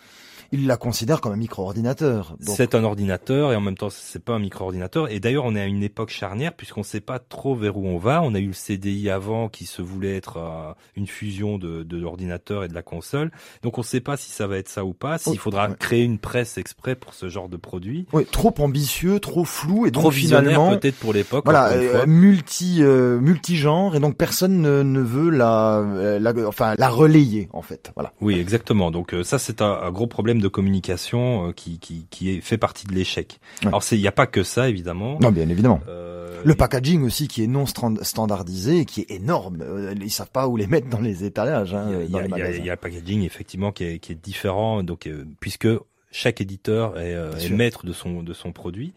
[0.54, 2.36] il la considère comme un micro-ordinateur.
[2.40, 5.10] C'est un ordinateur et en même temps c'est pas un micro-ordinateur.
[5.10, 7.84] Et d'ailleurs on est à une époque charnière puisqu'on ne sait pas trop vers où
[7.86, 8.22] on va.
[8.22, 11.96] On a eu le CDI avant qui se voulait être euh, une fusion de, de
[11.96, 13.32] l'ordinateur et de la console.
[13.62, 15.18] Donc on ne sait pas si ça va être ça ou pas.
[15.18, 18.06] S'il faudra créer une presse exprès pour ce genre de produit.
[18.12, 21.44] Oui, trop ambitieux, trop flou et trop finalement peut-être pour l'époque.
[21.44, 25.84] Voilà, euh, multi euh, multigenre et donc personne ne, veut la,
[26.20, 27.90] la, enfin la relayer en fait.
[27.96, 28.12] Voilà.
[28.20, 28.92] Oui, exactement.
[28.92, 32.58] Donc ça c'est un, un gros problème de communication euh, qui, qui, qui est, fait
[32.58, 33.40] partie de l'échec.
[33.64, 35.18] Alors il n'y a pas que ça évidemment.
[35.20, 35.80] Non, bien évidemment.
[35.88, 39.62] Euh, le packaging aussi qui est non standardisé et qui est énorme.
[39.62, 41.74] Euh, ils savent pas où les mettre dans les étalages.
[41.74, 44.82] Hein, il, y a, il, y a, le packaging effectivement qui est, qui est différent.
[44.82, 45.08] Donc
[45.40, 45.68] puisque
[46.10, 48.92] chaque éditeur est, est, maître de son de son produit.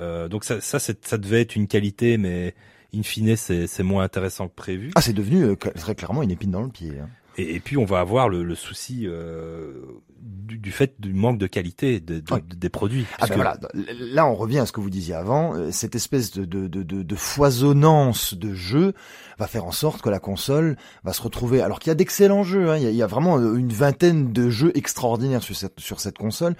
[0.00, 2.54] Euh, donc ça ça ça devait être une qualité, mais
[2.94, 4.90] in fine c'est moins intéressant que prévu.
[4.96, 6.92] Ah c'est devenu très clairement une épine dans le pied.
[7.00, 7.08] Hein.
[7.36, 9.72] Et, et, puis on va avoir le, le souci euh,
[10.20, 13.06] du, du, fait du manque de qualité de, de, des produits.
[13.18, 15.54] Ah ben voilà, là on revient à ce que vous disiez avant.
[15.54, 18.94] Euh, cette espèce de, de, foisonnance de jeux
[19.38, 21.60] va faire en sorte que la console va se retrouver.
[21.62, 23.72] Alors qu'il y a d'excellents jeux, hein, il, y a, il, y a, vraiment une
[23.72, 26.56] vingtaine de jeux extraordinaires sur cette, sur cette console,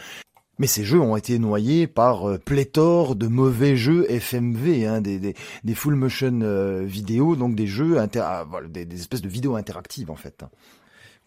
[0.61, 5.19] mais ces jeux ont été noyés par euh, pléthore de mauvais jeux FMV, hein, des,
[5.19, 6.87] des, full motion euh,
[7.35, 10.45] donc des jeux inter ah, des, espèces de vidéos interactives en fait.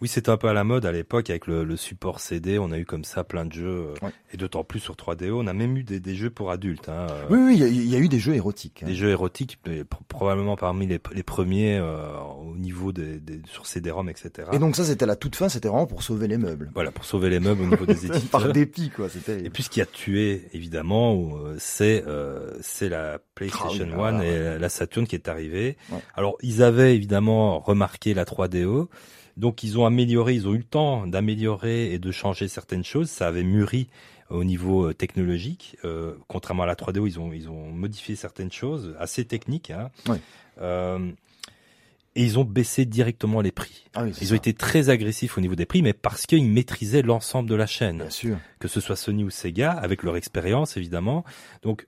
[0.01, 2.59] Oui, c'était un peu à la mode à l'époque avec le, le, support CD.
[2.59, 5.31] On a eu comme ça plein de jeux, euh, et d'autant plus sur 3DO.
[5.31, 6.89] On a même eu des, des jeux pour adultes.
[6.89, 7.25] Hein, euh.
[7.29, 8.83] oui, oui, il y, a eu des jeux érotiques.
[8.83, 8.87] Hein.
[8.87, 13.65] Des jeux érotiques, mais probablement parmi les, les premiers euh, au niveau des, des sur
[13.65, 14.49] CD-ROM, etc.
[14.51, 15.47] Et donc ça, c'était la toute fin.
[15.47, 16.69] C'était vraiment pour sauver les meubles.
[16.73, 18.41] Voilà, pour sauver les meubles au niveau des éditeurs.
[18.41, 19.07] Par dépit, quoi.
[19.07, 19.39] C'était.
[19.41, 21.29] Et puis ce qui a tué, évidemment,
[21.59, 22.03] c'est
[22.59, 25.77] c'est la PlayStation 1 ah et la Saturn qui est arrivée.
[26.13, 28.89] Alors ils avaient évidemment remarqué la 3DO.
[29.37, 33.09] Donc ils ont amélioré, ils ont eu le temps d'améliorer et de changer certaines choses.
[33.09, 33.87] Ça avait mûri
[34.29, 35.77] au niveau euh, technologique.
[35.85, 39.71] Euh, contrairement à la 3DO, ils ont, ils ont modifié certaines choses assez techniques.
[39.71, 39.89] Hein.
[40.61, 41.11] Euh,
[42.15, 43.85] et ils ont baissé directement les prix.
[43.95, 47.49] Ah ils ont été très agressifs au niveau des prix, mais parce qu'ils maîtrisaient l'ensemble
[47.49, 47.97] de la chaîne.
[47.97, 48.37] Bien sûr.
[48.59, 51.23] Que ce soit Sony ou Sega, avec leur expérience évidemment.
[51.63, 51.87] Donc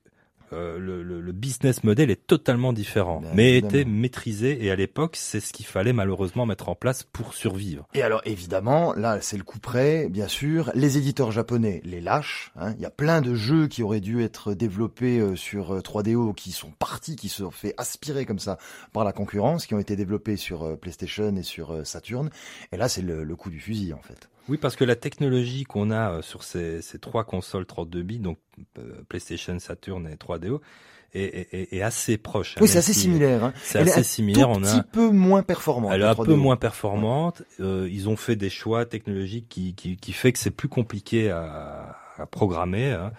[0.53, 5.39] euh, le, le, business model est totalement différent, mais était maîtrisé et à l'époque c'est
[5.39, 7.87] ce qu'il fallait malheureusement mettre en place pour survivre.
[7.93, 12.51] Et alors évidemment là c'est le coup près, bien sûr, les éditeurs japonais les lâchent.
[12.55, 12.73] Hein.
[12.77, 16.33] Il y a plein de jeux qui auraient dû être développés euh, sur 3DO euh,
[16.33, 18.57] qui sont partis, qui se sont fait aspirer comme ça
[18.93, 22.29] par la concurrence, qui ont été développés sur PlayStation et sur Saturn.
[22.71, 24.29] Et là c'est le, le coup du fusil en fait.
[24.47, 28.19] Oui, parce que la technologie qu'on a euh, sur ces, ces, trois consoles 32 bits,
[28.19, 28.37] donc
[28.77, 30.59] euh, PlayStation, Saturn et 3DO,
[31.15, 32.55] est, est, est assez proche.
[32.57, 33.43] Hein, oui, c'est assez similaire.
[33.43, 33.53] Hein.
[33.61, 34.49] C'est assez similaire.
[34.49, 35.91] On a un petit peu moins performante.
[35.93, 37.43] Elle est un peu moins performante.
[37.59, 41.31] Euh, ils ont fait des choix technologiques qui, qui, qui fait que c'est plus compliqué
[41.31, 42.91] à, à programmer.
[42.91, 43.11] Hein.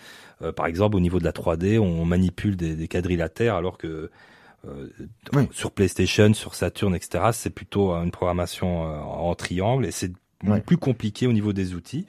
[0.43, 4.11] Euh, par exemple, au niveau de la 3D, on manipule des, des quadrilatères alors que
[4.67, 4.89] euh,
[5.53, 10.13] sur PlayStation, sur Saturn, etc., c'est plutôt une programmation en triangle et c'est
[10.65, 12.07] plus compliqué au niveau des outils.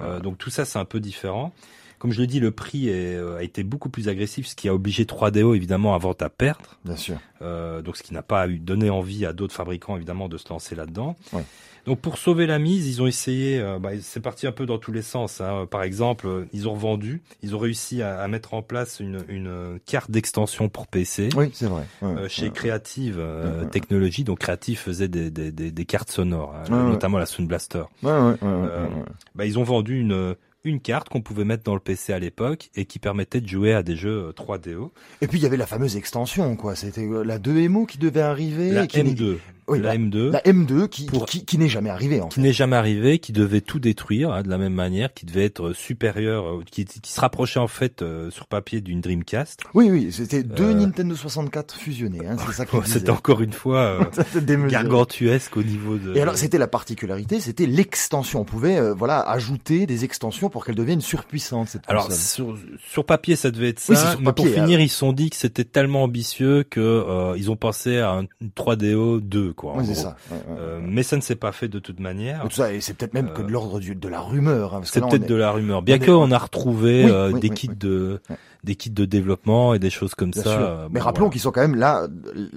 [0.00, 1.52] Euh, donc tout ça, c'est un peu différent.
[1.98, 4.68] Comme je le dis, le prix est, euh, a été beaucoup plus agressif, ce qui
[4.68, 6.78] a obligé 3DO évidemment à vente à perdre.
[6.84, 7.16] Bien sûr.
[7.42, 10.48] Euh, donc ce qui n'a pas eu donné envie à d'autres fabricants évidemment de se
[10.48, 11.16] lancer là-dedans.
[11.32, 11.44] Ouais.
[11.84, 14.78] Donc pour sauver la mise, ils ont essayé, euh, bah, c'est parti un peu dans
[14.78, 15.40] tous les sens.
[15.40, 15.68] Hein.
[15.70, 19.78] Par exemple, ils ont revendu, ils ont réussi à, à mettre en place une, une
[19.86, 21.28] carte d'extension pour PC.
[21.36, 21.84] Oui, c'est vrai.
[22.02, 22.50] Ouais, Euh, chez ouais.
[22.50, 23.70] Creative euh, Ouais.
[23.70, 27.84] Technologies, donc Creative faisait des, des, des, des cartes sonores, hein, notamment la Sound Blaster.
[28.02, 29.02] Ouais, ouais, ouais, ouais, Euh, ouais, ouais.
[29.36, 30.34] Bah, ils ont vendu une
[30.66, 33.72] une carte qu'on pouvait mettre dans le PC à l'époque et qui permettait de jouer
[33.74, 34.90] à des jeux euh, 3DO.
[35.20, 36.74] Et puis il y avait la fameuse extension, quoi.
[36.76, 38.70] C'était euh, la 2MO qui devait arriver.
[38.72, 39.36] La qui n'est- M2,
[39.68, 42.40] Oui, la la, M2, la M2 qui, Pour- qui, qui n'est jamais arrivée, en qui
[42.40, 45.72] n'est jamais arrivé, qui devait tout détruire hein, de la même manière, qui devait être
[45.72, 49.62] supérieur, euh, qui, qui se rapprochait en fait euh, sur papier d'une Dreamcast.
[49.74, 52.98] Oui, oui, c'était deux Euh, Nintendo 64 fusionnés, hein, c'est ça disait.
[53.00, 54.04] C'était encore une fois euh,
[54.68, 56.14] gargantuesque au niveau de.
[56.16, 58.40] Et alors, c'était la particularité, c'était l'extension.
[58.40, 62.56] On pouvait, euh, voilà, ajouter des extensions pour qu'elle devienne surpuissante, cette Alors sur,
[62.88, 64.96] sur papier ça devait être ça, Oui, c'est sur mais papier, pour finir ils se
[64.96, 68.24] sont dit que c'était tellement ambitieux que euh, ils ont pensé à un
[68.56, 69.74] 3DO 2 quoi.
[69.76, 70.16] Oui, c'est ça.
[70.30, 70.56] ouais, ouais.
[70.58, 72.42] Euh, mais ça ne s'est pas fait de toute manière.
[72.44, 74.74] Tout ça, et c'est peut-être même que de euh, l'ordre de la rumeur.
[74.74, 75.82] Hein, C'est peut-être est- de la rumeur.
[75.82, 78.22] Bien est- qu'on a retrouvé Oui, euh, des kits de.
[78.66, 80.50] Des kits de développement et des choses comme Bien ça.
[80.60, 81.32] euh, Mais rappelons voilà.
[81.32, 82.06] qu'ils sont quand même là,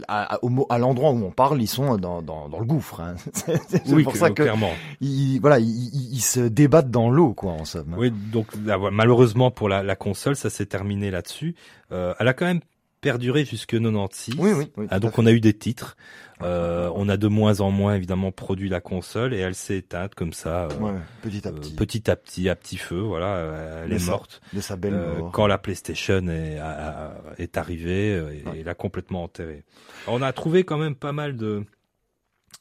[0.10, 0.36] à,
[0.70, 3.00] à- l'endroit où on parle, ils sont dans, dans, dans le gouffre.
[3.00, 3.16] Hein.
[3.70, 4.72] C'est oui, pour que- ça que clairement.
[5.00, 7.96] ils, voilà, ils, se débattent dans l'eau, quoi, en somme.
[7.98, 11.56] Oui, donc voilà, malheureusement pour la, la console, ça s'est terminé là-dessus.
[11.94, 12.60] Euh, elle a quand même
[13.02, 14.36] perduré jusque 96.
[14.38, 14.72] Oui, oui.
[14.76, 15.96] oui, Ah, donc on a eu des titres.
[16.42, 20.16] Euh, on a de moins en moins évidemment produit la console et elle s'est éteinte
[20.16, 23.00] comme ça, euh, Ouais, petit à euh, petit, petit à petit, à petit feu.
[23.00, 24.42] Voilà, elle Mais est morte.
[24.54, 25.32] de sa belle Euh, mort.
[25.32, 26.70] quand la PlayStation est, a-
[27.10, 28.60] a- est arrivée et, Ouais.
[28.60, 29.64] et l'a complètement enterrée.
[30.08, 31.64] Alors, on a trouvé quand même pas mal de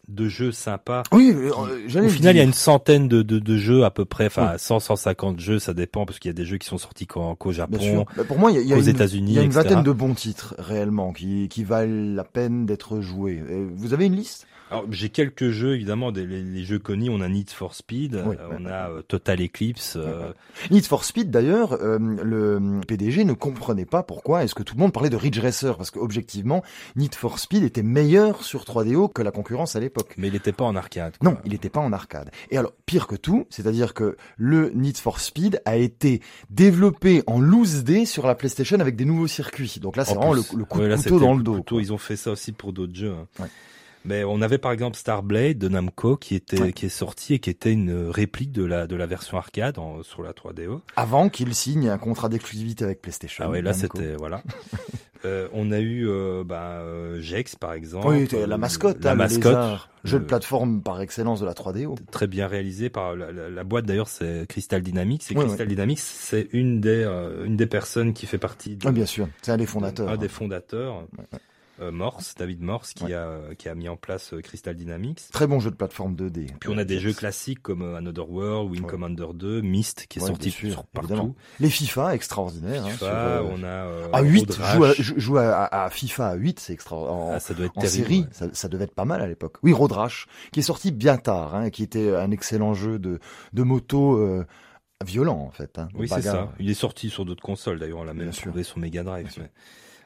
[0.09, 1.03] de jeux sympas.
[1.13, 1.51] Oui, euh,
[1.87, 4.27] j'allais Au final, il y a une centaine de, de, de jeux à peu près,
[4.27, 7.07] enfin 100, 150 jeux, ça dépend parce qu'il y a des jeux qui sont sortis
[7.07, 8.07] qu'au Bien Japon.
[8.17, 9.51] Bah, pour moi, il y a, y a aux une, États-Unis, il y a une
[9.51, 9.65] etc.
[9.69, 13.43] vingtaine de bons titres réellement qui, qui valent la peine d'être joués.
[13.51, 14.47] Et vous avez une liste?
[14.71, 17.09] Alors j'ai quelques jeux évidemment, des, les, les jeux connus.
[17.11, 18.71] On a Need for Speed, Oui, euh, on ouais.
[18.71, 19.95] a euh, Total Eclipse.
[19.97, 20.33] euh,
[20.71, 24.81] Need for Speed d'ailleurs, euh, le PDG ne comprenait pas pourquoi est-ce que tout le
[24.81, 26.63] monde parlait de Ridge Racer parce que objectivement,
[26.97, 30.15] Need for Speed était meilleur sur 3DO que la concurrence à l'époque.
[30.19, 31.17] mais il n'était pas en arcade.
[31.19, 31.31] quoi.
[31.31, 32.31] Non, il n'était pas en arcade.
[32.51, 37.41] Et alors, pire que tout, c'est-à-dire que le Need for Speed a été développé en
[37.41, 39.79] loose day sur la PlayStation avec des nouveaux circuits.
[39.81, 40.57] Donc là, c'est En vraiment le, plus.
[40.57, 41.55] le coup Ouais, de là, couteau dans le le dos.
[41.55, 41.81] couteau.
[41.81, 43.13] Ils ont fait ça aussi pour d'autres jeux.
[43.13, 43.27] hein.
[43.41, 43.49] Ouais.
[44.09, 46.73] Mais on avait par exemple Starblade de Namco qui était Ouais.
[46.73, 50.03] qui est sorti et qui était une réplique de la de la version arcade en,
[50.03, 50.81] sur la 3DO.
[50.97, 53.45] Avant qu'il signe un contrat d'exclusivité avec PlayStation.
[53.47, 54.43] Ah ouais, là c'était voilà.
[55.25, 58.07] Euh, on a eu euh, bah, euh, Jex par exemple.
[58.07, 59.91] Oui, la Euh, mascotte, la hein, le mascotte, lézard.
[60.05, 61.97] jeu de plateforme par excellence de la 3DO.
[62.13, 65.99] très bien réalisé par la, la- la boîte d'ailleurs c'est Crystal Dynamics et Crystal Dynamics
[65.99, 69.51] c'est une des euh, une des personnes qui fait partie de, Ah, bien sûr, c'est
[69.51, 70.09] un des fondateurs.
[70.09, 70.29] un des hein.
[70.29, 71.39] fondateurs euh,
[71.81, 73.15] Morse David Morse qui Ouais.
[73.15, 76.53] a qui a mis en place euh, Crystal Dynamics Très bon jeu de plateforme 2D.
[76.59, 78.89] puis on a des jeux classiques comme euh, Another World Wing Ouais.
[78.91, 81.35] Commander 2 Myst qui est Ouais, sorti sûr, sur partout évidemment.
[81.61, 82.85] Les FIFA, extraordinaires.
[82.85, 86.61] hein, FIFA, sur, euh, on a euh, à 8, Road joue à, FIFA à 8,
[86.61, 86.97] c'est extra.
[86.97, 88.27] En, Ah, ça doit être en terrible, série, ouais.
[88.33, 89.57] ça, ça devait être pas mal à l'époque.
[89.63, 93.19] Oui, Road Rash, qui est sorti bien tard, hein, qui était un excellent jeu de,
[93.53, 94.45] de moto euh,
[95.05, 95.79] violent en fait.
[95.79, 96.53] Hein, Oui, c'est ça.
[96.59, 99.29] Il est sorti sur d'autres consoles d'ailleurs, on l'a même trouvé sur Mega Drive.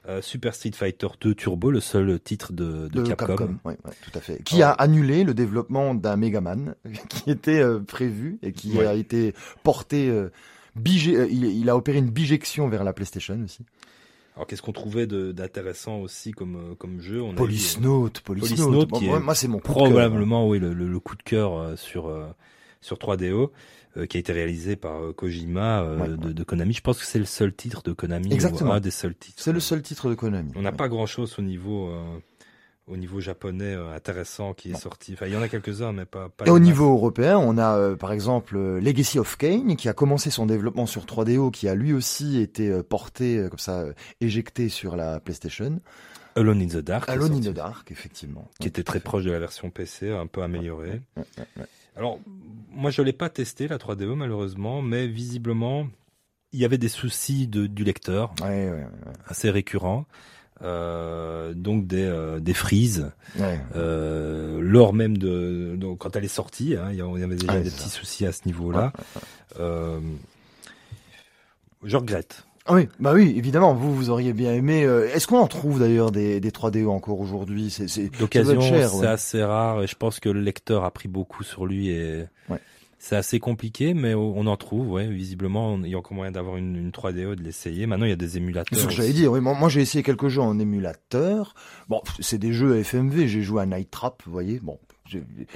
[0.08, 3.26] Euh, Super Street Fighter 2 Turbo, le seul titre de, de, De Capcom.
[3.36, 4.42] Capcom, ouais, ouais, tout à fait.
[4.42, 6.74] Qui a annulé le développement d'un Megaman
[7.08, 8.86] qui était euh, prévu et qui Ouais.
[8.86, 9.32] a été
[9.62, 10.08] porté.
[10.08, 10.30] euh,
[10.76, 13.64] bigé- il, il a opéré une bijection vers la PlayStation aussi.
[14.34, 18.48] Alors qu'est-ce qu'on trouvait d'intéressant aussi comme, comme jeu on a eu, Police Note, Police,
[18.48, 18.90] Police Note.
[18.92, 19.90] Qui moi, est moi, c'est mon coup de cœur, hein.
[19.90, 22.10] probablement oui le, le, le coup de cœur sur
[22.82, 23.50] sur 3DO
[23.96, 26.34] euh, qui a été réalisé par euh, Kojima euh, Ouais, de, ouais.
[26.34, 26.74] de Konami.
[26.74, 28.70] Je pense que c'est le seul titre de Konami, Exactement.
[28.70, 29.42] ou un des seuls titres.
[29.42, 30.52] C'est le seul titre de Konami.
[30.56, 30.76] On n'a Ouais.
[30.76, 31.90] pas grand chose au niveau
[32.88, 34.78] au niveau japonais intéressant qui est Non.
[34.78, 35.12] sorti.
[35.14, 36.28] Enfin, il y en a quelques-uns, mais pas.
[36.30, 36.62] pas Et au masses.
[36.62, 41.06] niveau européen, on a par exemple Legacy of Kane qui a commencé son développement sur
[41.06, 43.84] 3DO, qui a lui aussi été porté comme ça,
[44.20, 45.80] éjecté sur la PlayStation.
[46.34, 47.08] Alone in the Dark.
[47.08, 48.48] Alone in the Dark, effectivement.
[48.58, 51.02] qui était très proche de la version PC, un peu améliorée.
[51.16, 51.66] Ouais, ouais, ouais.
[51.96, 52.18] Alors,
[52.70, 55.86] moi, je l'ai pas testé la 3DO malheureusement, mais visiblement,
[56.52, 58.34] il y avait des soucis de, du lecteur.
[58.42, 58.86] Ouais, ouais, ouais,
[59.26, 60.06] assez récurrents,
[60.62, 63.10] euh, donc des euh, des frises.
[63.74, 67.60] Euh, lors même de donc quand elle est sortie, hein, il y avait déjà Ah,
[67.60, 68.92] des petits soucis à ce niveau-là.
[69.58, 70.00] Euh,
[71.84, 72.46] je regrette.
[72.66, 74.84] Ah oui, bah oui, évidemment, vous, vous auriez bien aimé.
[74.84, 77.70] euh, Est-ce qu'on en trouve d'ailleurs des, des 3DO encore aujourd'hui?
[77.70, 79.06] C'est c'est D'occasion, ouais.
[79.06, 82.60] assez rare et je pense que le lecteur a pris beaucoup sur lui et Ouais.
[83.00, 85.08] c'est assez compliqué, mais on en trouve, ouais.
[85.08, 87.86] Visiblement, il y a encore moyen d'avoir une, une 3DO, de l'essayer.
[87.86, 88.78] Maintenant, il y a des émulateurs.
[88.78, 89.32] C'est ce que j'allais dire.
[89.32, 91.54] Oui, moi, j'ai essayé quelques jeux en émulateur.
[91.88, 93.26] Bon, c'est des jeux FMV.
[93.26, 94.60] J'ai joué à Night Trap, vous voyez.
[94.62, 94.78] Bon,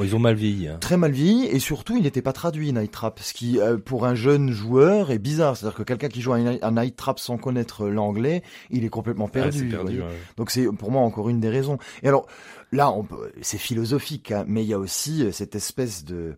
[0.00, 0.68] ils ont mal vieilli.
[0.68, 0.78] Hein.
[0.80, 4.06] Très mal vieilli et surtout il n'était pas traduit Night Trap, ce qui euh, pour
[4.06, 5.56] un jeune joueur est bizarre.
[5.56, 9.72] C'est-à-dire que quelqu'un qui joue à, Night Trap sans connaître l'anglais, il est complètement perdu.
[10.36, 11.78] Donc c'est pour moi encore une des raisons.
[12.02, 12.26] Et alors
[12.72, 12.92] là,
[13.42, 16.36] c'est philosophique, hein, mais il y a aussi euh, cette espèce de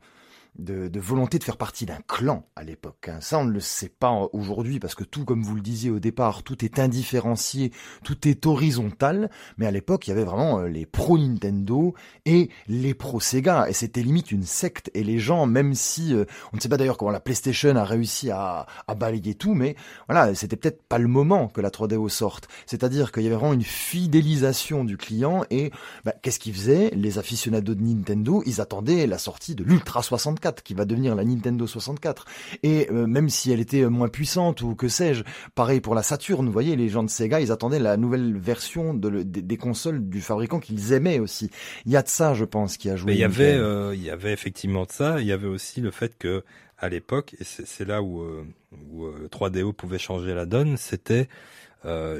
[0.59, 3.09] de, volonté de faire partie d'un clan à l'époque.
[3.09, 3.19] Hein.
[3.21, 6.01] Ça, on ne le sait pas aujourd'hui parce que tout, comme vous le disiez au
[6.01, 7.73] départ, tout est indifférencié,
[8.05, 9.31] tout est horizontal.
[9.57, 11.95] Mais à l'époque, il y avait vraiment euh, les pro Nintendo
[12.25, 14.91] et les pro Sega, et c'était limite une secte.
[14.95, 17.85] Et les gens, même si euh, on ne sait pas d'ailleurs comment la PlayStation a
[17.85, 19.77] réussi à, balayer tout, mais
[20.09, 22.49] voilà, c'était peut-être pas le moment que la 3DO sorte.
[22.67, 25.45] C'est-à-dire qu'il y avait vraiment une fidélisation du client.
[25.51, 25.71] Et
[26.05, 26.91] bah, qu'est-ce qu'ils faisaient?
[26.95, 31.25] Les aficionados de Nintendo, ils attendaient la sortie de l'Ultra 64 qui va devenir la
[31.25, 32.25] Nintendo 64.
[32.63, 35.25] Et euh, même si elle était moins puissante ou que sais-je,
[35.55, 38.95] pareil pour la Saturn, vous voyez, les gens de Sega, ils attendaient la nouvelle version
[38.95, 41.51] de des, consoles du fabricant qu'ils aimaient aussi.
[41.87, 43.13] Il y a de ça, je pense, qui a joué.
[43.13, 45.21] Il y avait, euh, il y avait effectivement de ça.
[45.21, 46.45] Il y avait aussi le fait que
[46.79, 48.45] à l'époque, et c'est là où, euh,
[48.93, 51.29] où 3DO pouvait changer la donne, c'était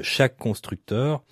[0.01, 1.23] chaque constructeur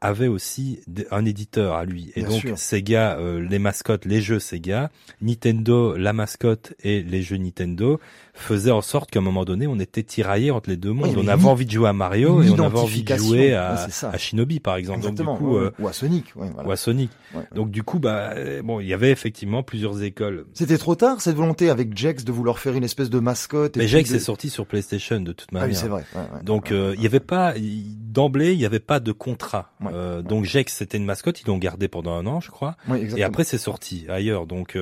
[0.00, 0.80] avait aussi
[1.10, 2.12] un éditeur à lui.
[2.16, 4.90] Et donc Sega, euh, les mascottes, les jeux Sega,
[5.20, 8.00] Nintendo, la mascotte et les jeux Nintendo
[8.40, 11.14] faisait en sorte qu'à un moment donné, on était tiraillé entre les deux mondes.
[11.16, 14.18] on avait envie de jouer à Mario et on avait envie de jouer à, à
[14.18, 15.02] Shinobi, par exemple.
[15.02, 16.26] Donc, du coup, euh, ou à Sonic.
[16.34, 16.66] voilà.
[16.66, 17.10] Ou à Sonic.
[17.54, 18.34] Donc du coup, bah,
[18.64, 20.46] bon, il y avait effectivement plusieurs écoles.
[20.54, 23.76] C'était trop tard cette volonté avec Jex de vouloir faire une espèce de mascotte.
[23.76, 25.68] Mais Jex est sorti sur PlayStation de toute manière.
[25.70, 26.04] Ah c'est vrai.
[26.42, 29.72] donc euh, il y avait pas d'emblée, il n'y avait pas de contrat.
[29.92, 32.76] Euh, donc Jex c'était une mascotte, ils l'ont gardé pendant un an, je crois.
[33.16, 34.46] et après c'est sorti ailleurs.
[34.46, 34.80] Donc il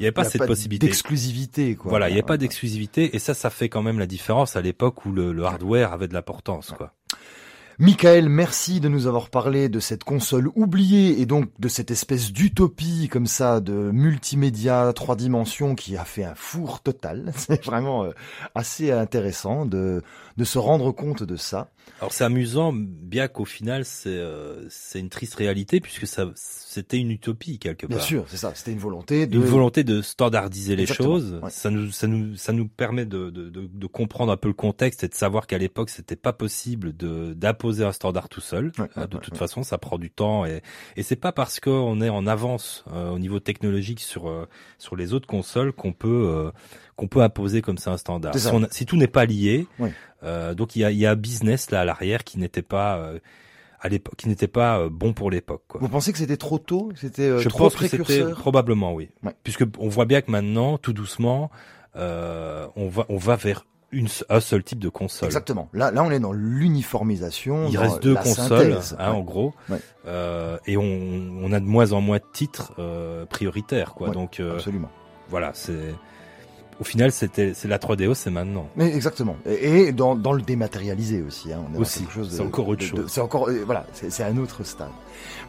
[0.00, 1.76] n'y avait pas cette possibilité d'exclusivité.
[1.84, 4.60] Voilà, il n'y avait pas d'exclusivité et ça, ça fait quand même la différence à
[4.60, 6.92] l'époque où le, hardware avait de l'importance, quoi.
[7.78, 12.32] Michael, merci de nous avoir parlé de cette console oubliée et donc de cette espèce
[12.32, 17.32] d'utopie comme ça de multimédia trois dimensions qui a fait un four total.
[17.36, 18.12] C'est vraiment euh,
[18.54, 20.02] assez intéressant de,
[20.38, 21.68] de se rendre compte de ça.
[22.00, 26.98] Alors c'est amusant, bien qu'au final c'est euh, c'est une triste réalité puisque ça c'était
[26.98, 27.98] une utopie quelque part.
[27.98, 28.52] Bien sûr, c'est ça.
[28.54, 31.40] C'était une volonté de une volonté de standardiser les choses.
[31.48, 34.54] Ça nous ça nous ça nous permet de, de, de, de, comprendre un peu le
[34.54, 37.32] contexte et de savoir qu'à l'époque c'était pas possible de
[37.66, 38.72] d'imposer un standard tout seul.
[38.78, 40.62] Euh, de toute façon, ça prend du temps et
[40.96, 44.48] et c'est pas parce qu'on est en avance euh, au niveau technologique sur euh,
[44.78, 46.50] sur les autres consoles qu'on peut
[46.96, 48.34] qu'on peut imposer comme ça un standard.
[48.36, 49.66] Si, si, tout n'est pas lié,
[50.56, 53.12] donc il y a y a business là à l'arrière qui n'était pas
[53.80, 55.62] à l'époque, qui n'était pas euh, bon pour l'époque.
[55.74, 56.90] Vous pensez que c'était trop tôt?
[56.96, 59.10] C'était euh, Je trop pense que c'était probablement oui,
[59.42, 61.50] puisque on voit bien que maintenant, tout doucement,
[61.96, 65.26] euh, on va on va vers une, un seul type de console.
[65.26, 65.68] Exactement.
[65.72, 67.68] Là, là, on est dans l'uniformisation.
[67.68, 69.54] Il reste deux consoles, hein, en gros,
[70.06, 74.10] euh, et on, on, a de moins en moins de titres euh, prioritaires, quoi.
[74.10, 74.90] Donc, euh, absolument.
[75.28, 75.94] Voilà, c'est
[76.80, 78.68] au final, c'était c'est la 3DO, c'est maintenant.
[78.76, 79.36] Mais exactement.
[79.46, 81.52] Et, dans, dans le dématérialisé aussi.
[81.52, 82.04] Hein, on aussi.
[82.28, 83.06] C'est encore autre chose.
[83.08, 84.90] C'est encore euh, voilà, c'est un autre stade.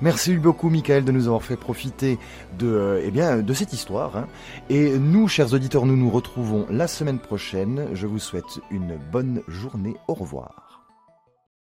[0.01, 2.17] Merci beaucoup, Michael, de nous avoir fait profiter
[2.57, 4.15] de euh, eh bien de cette histoire.
[4.15, 4.27] Hein.
[4.69, 7.87] Et nous, chers auditeurs, nous nous retrouvons la semaine prochaine.
[7.93, 9.95] Je vous souhaite une bonne journée.
[10.07, 10.66] Au revoir.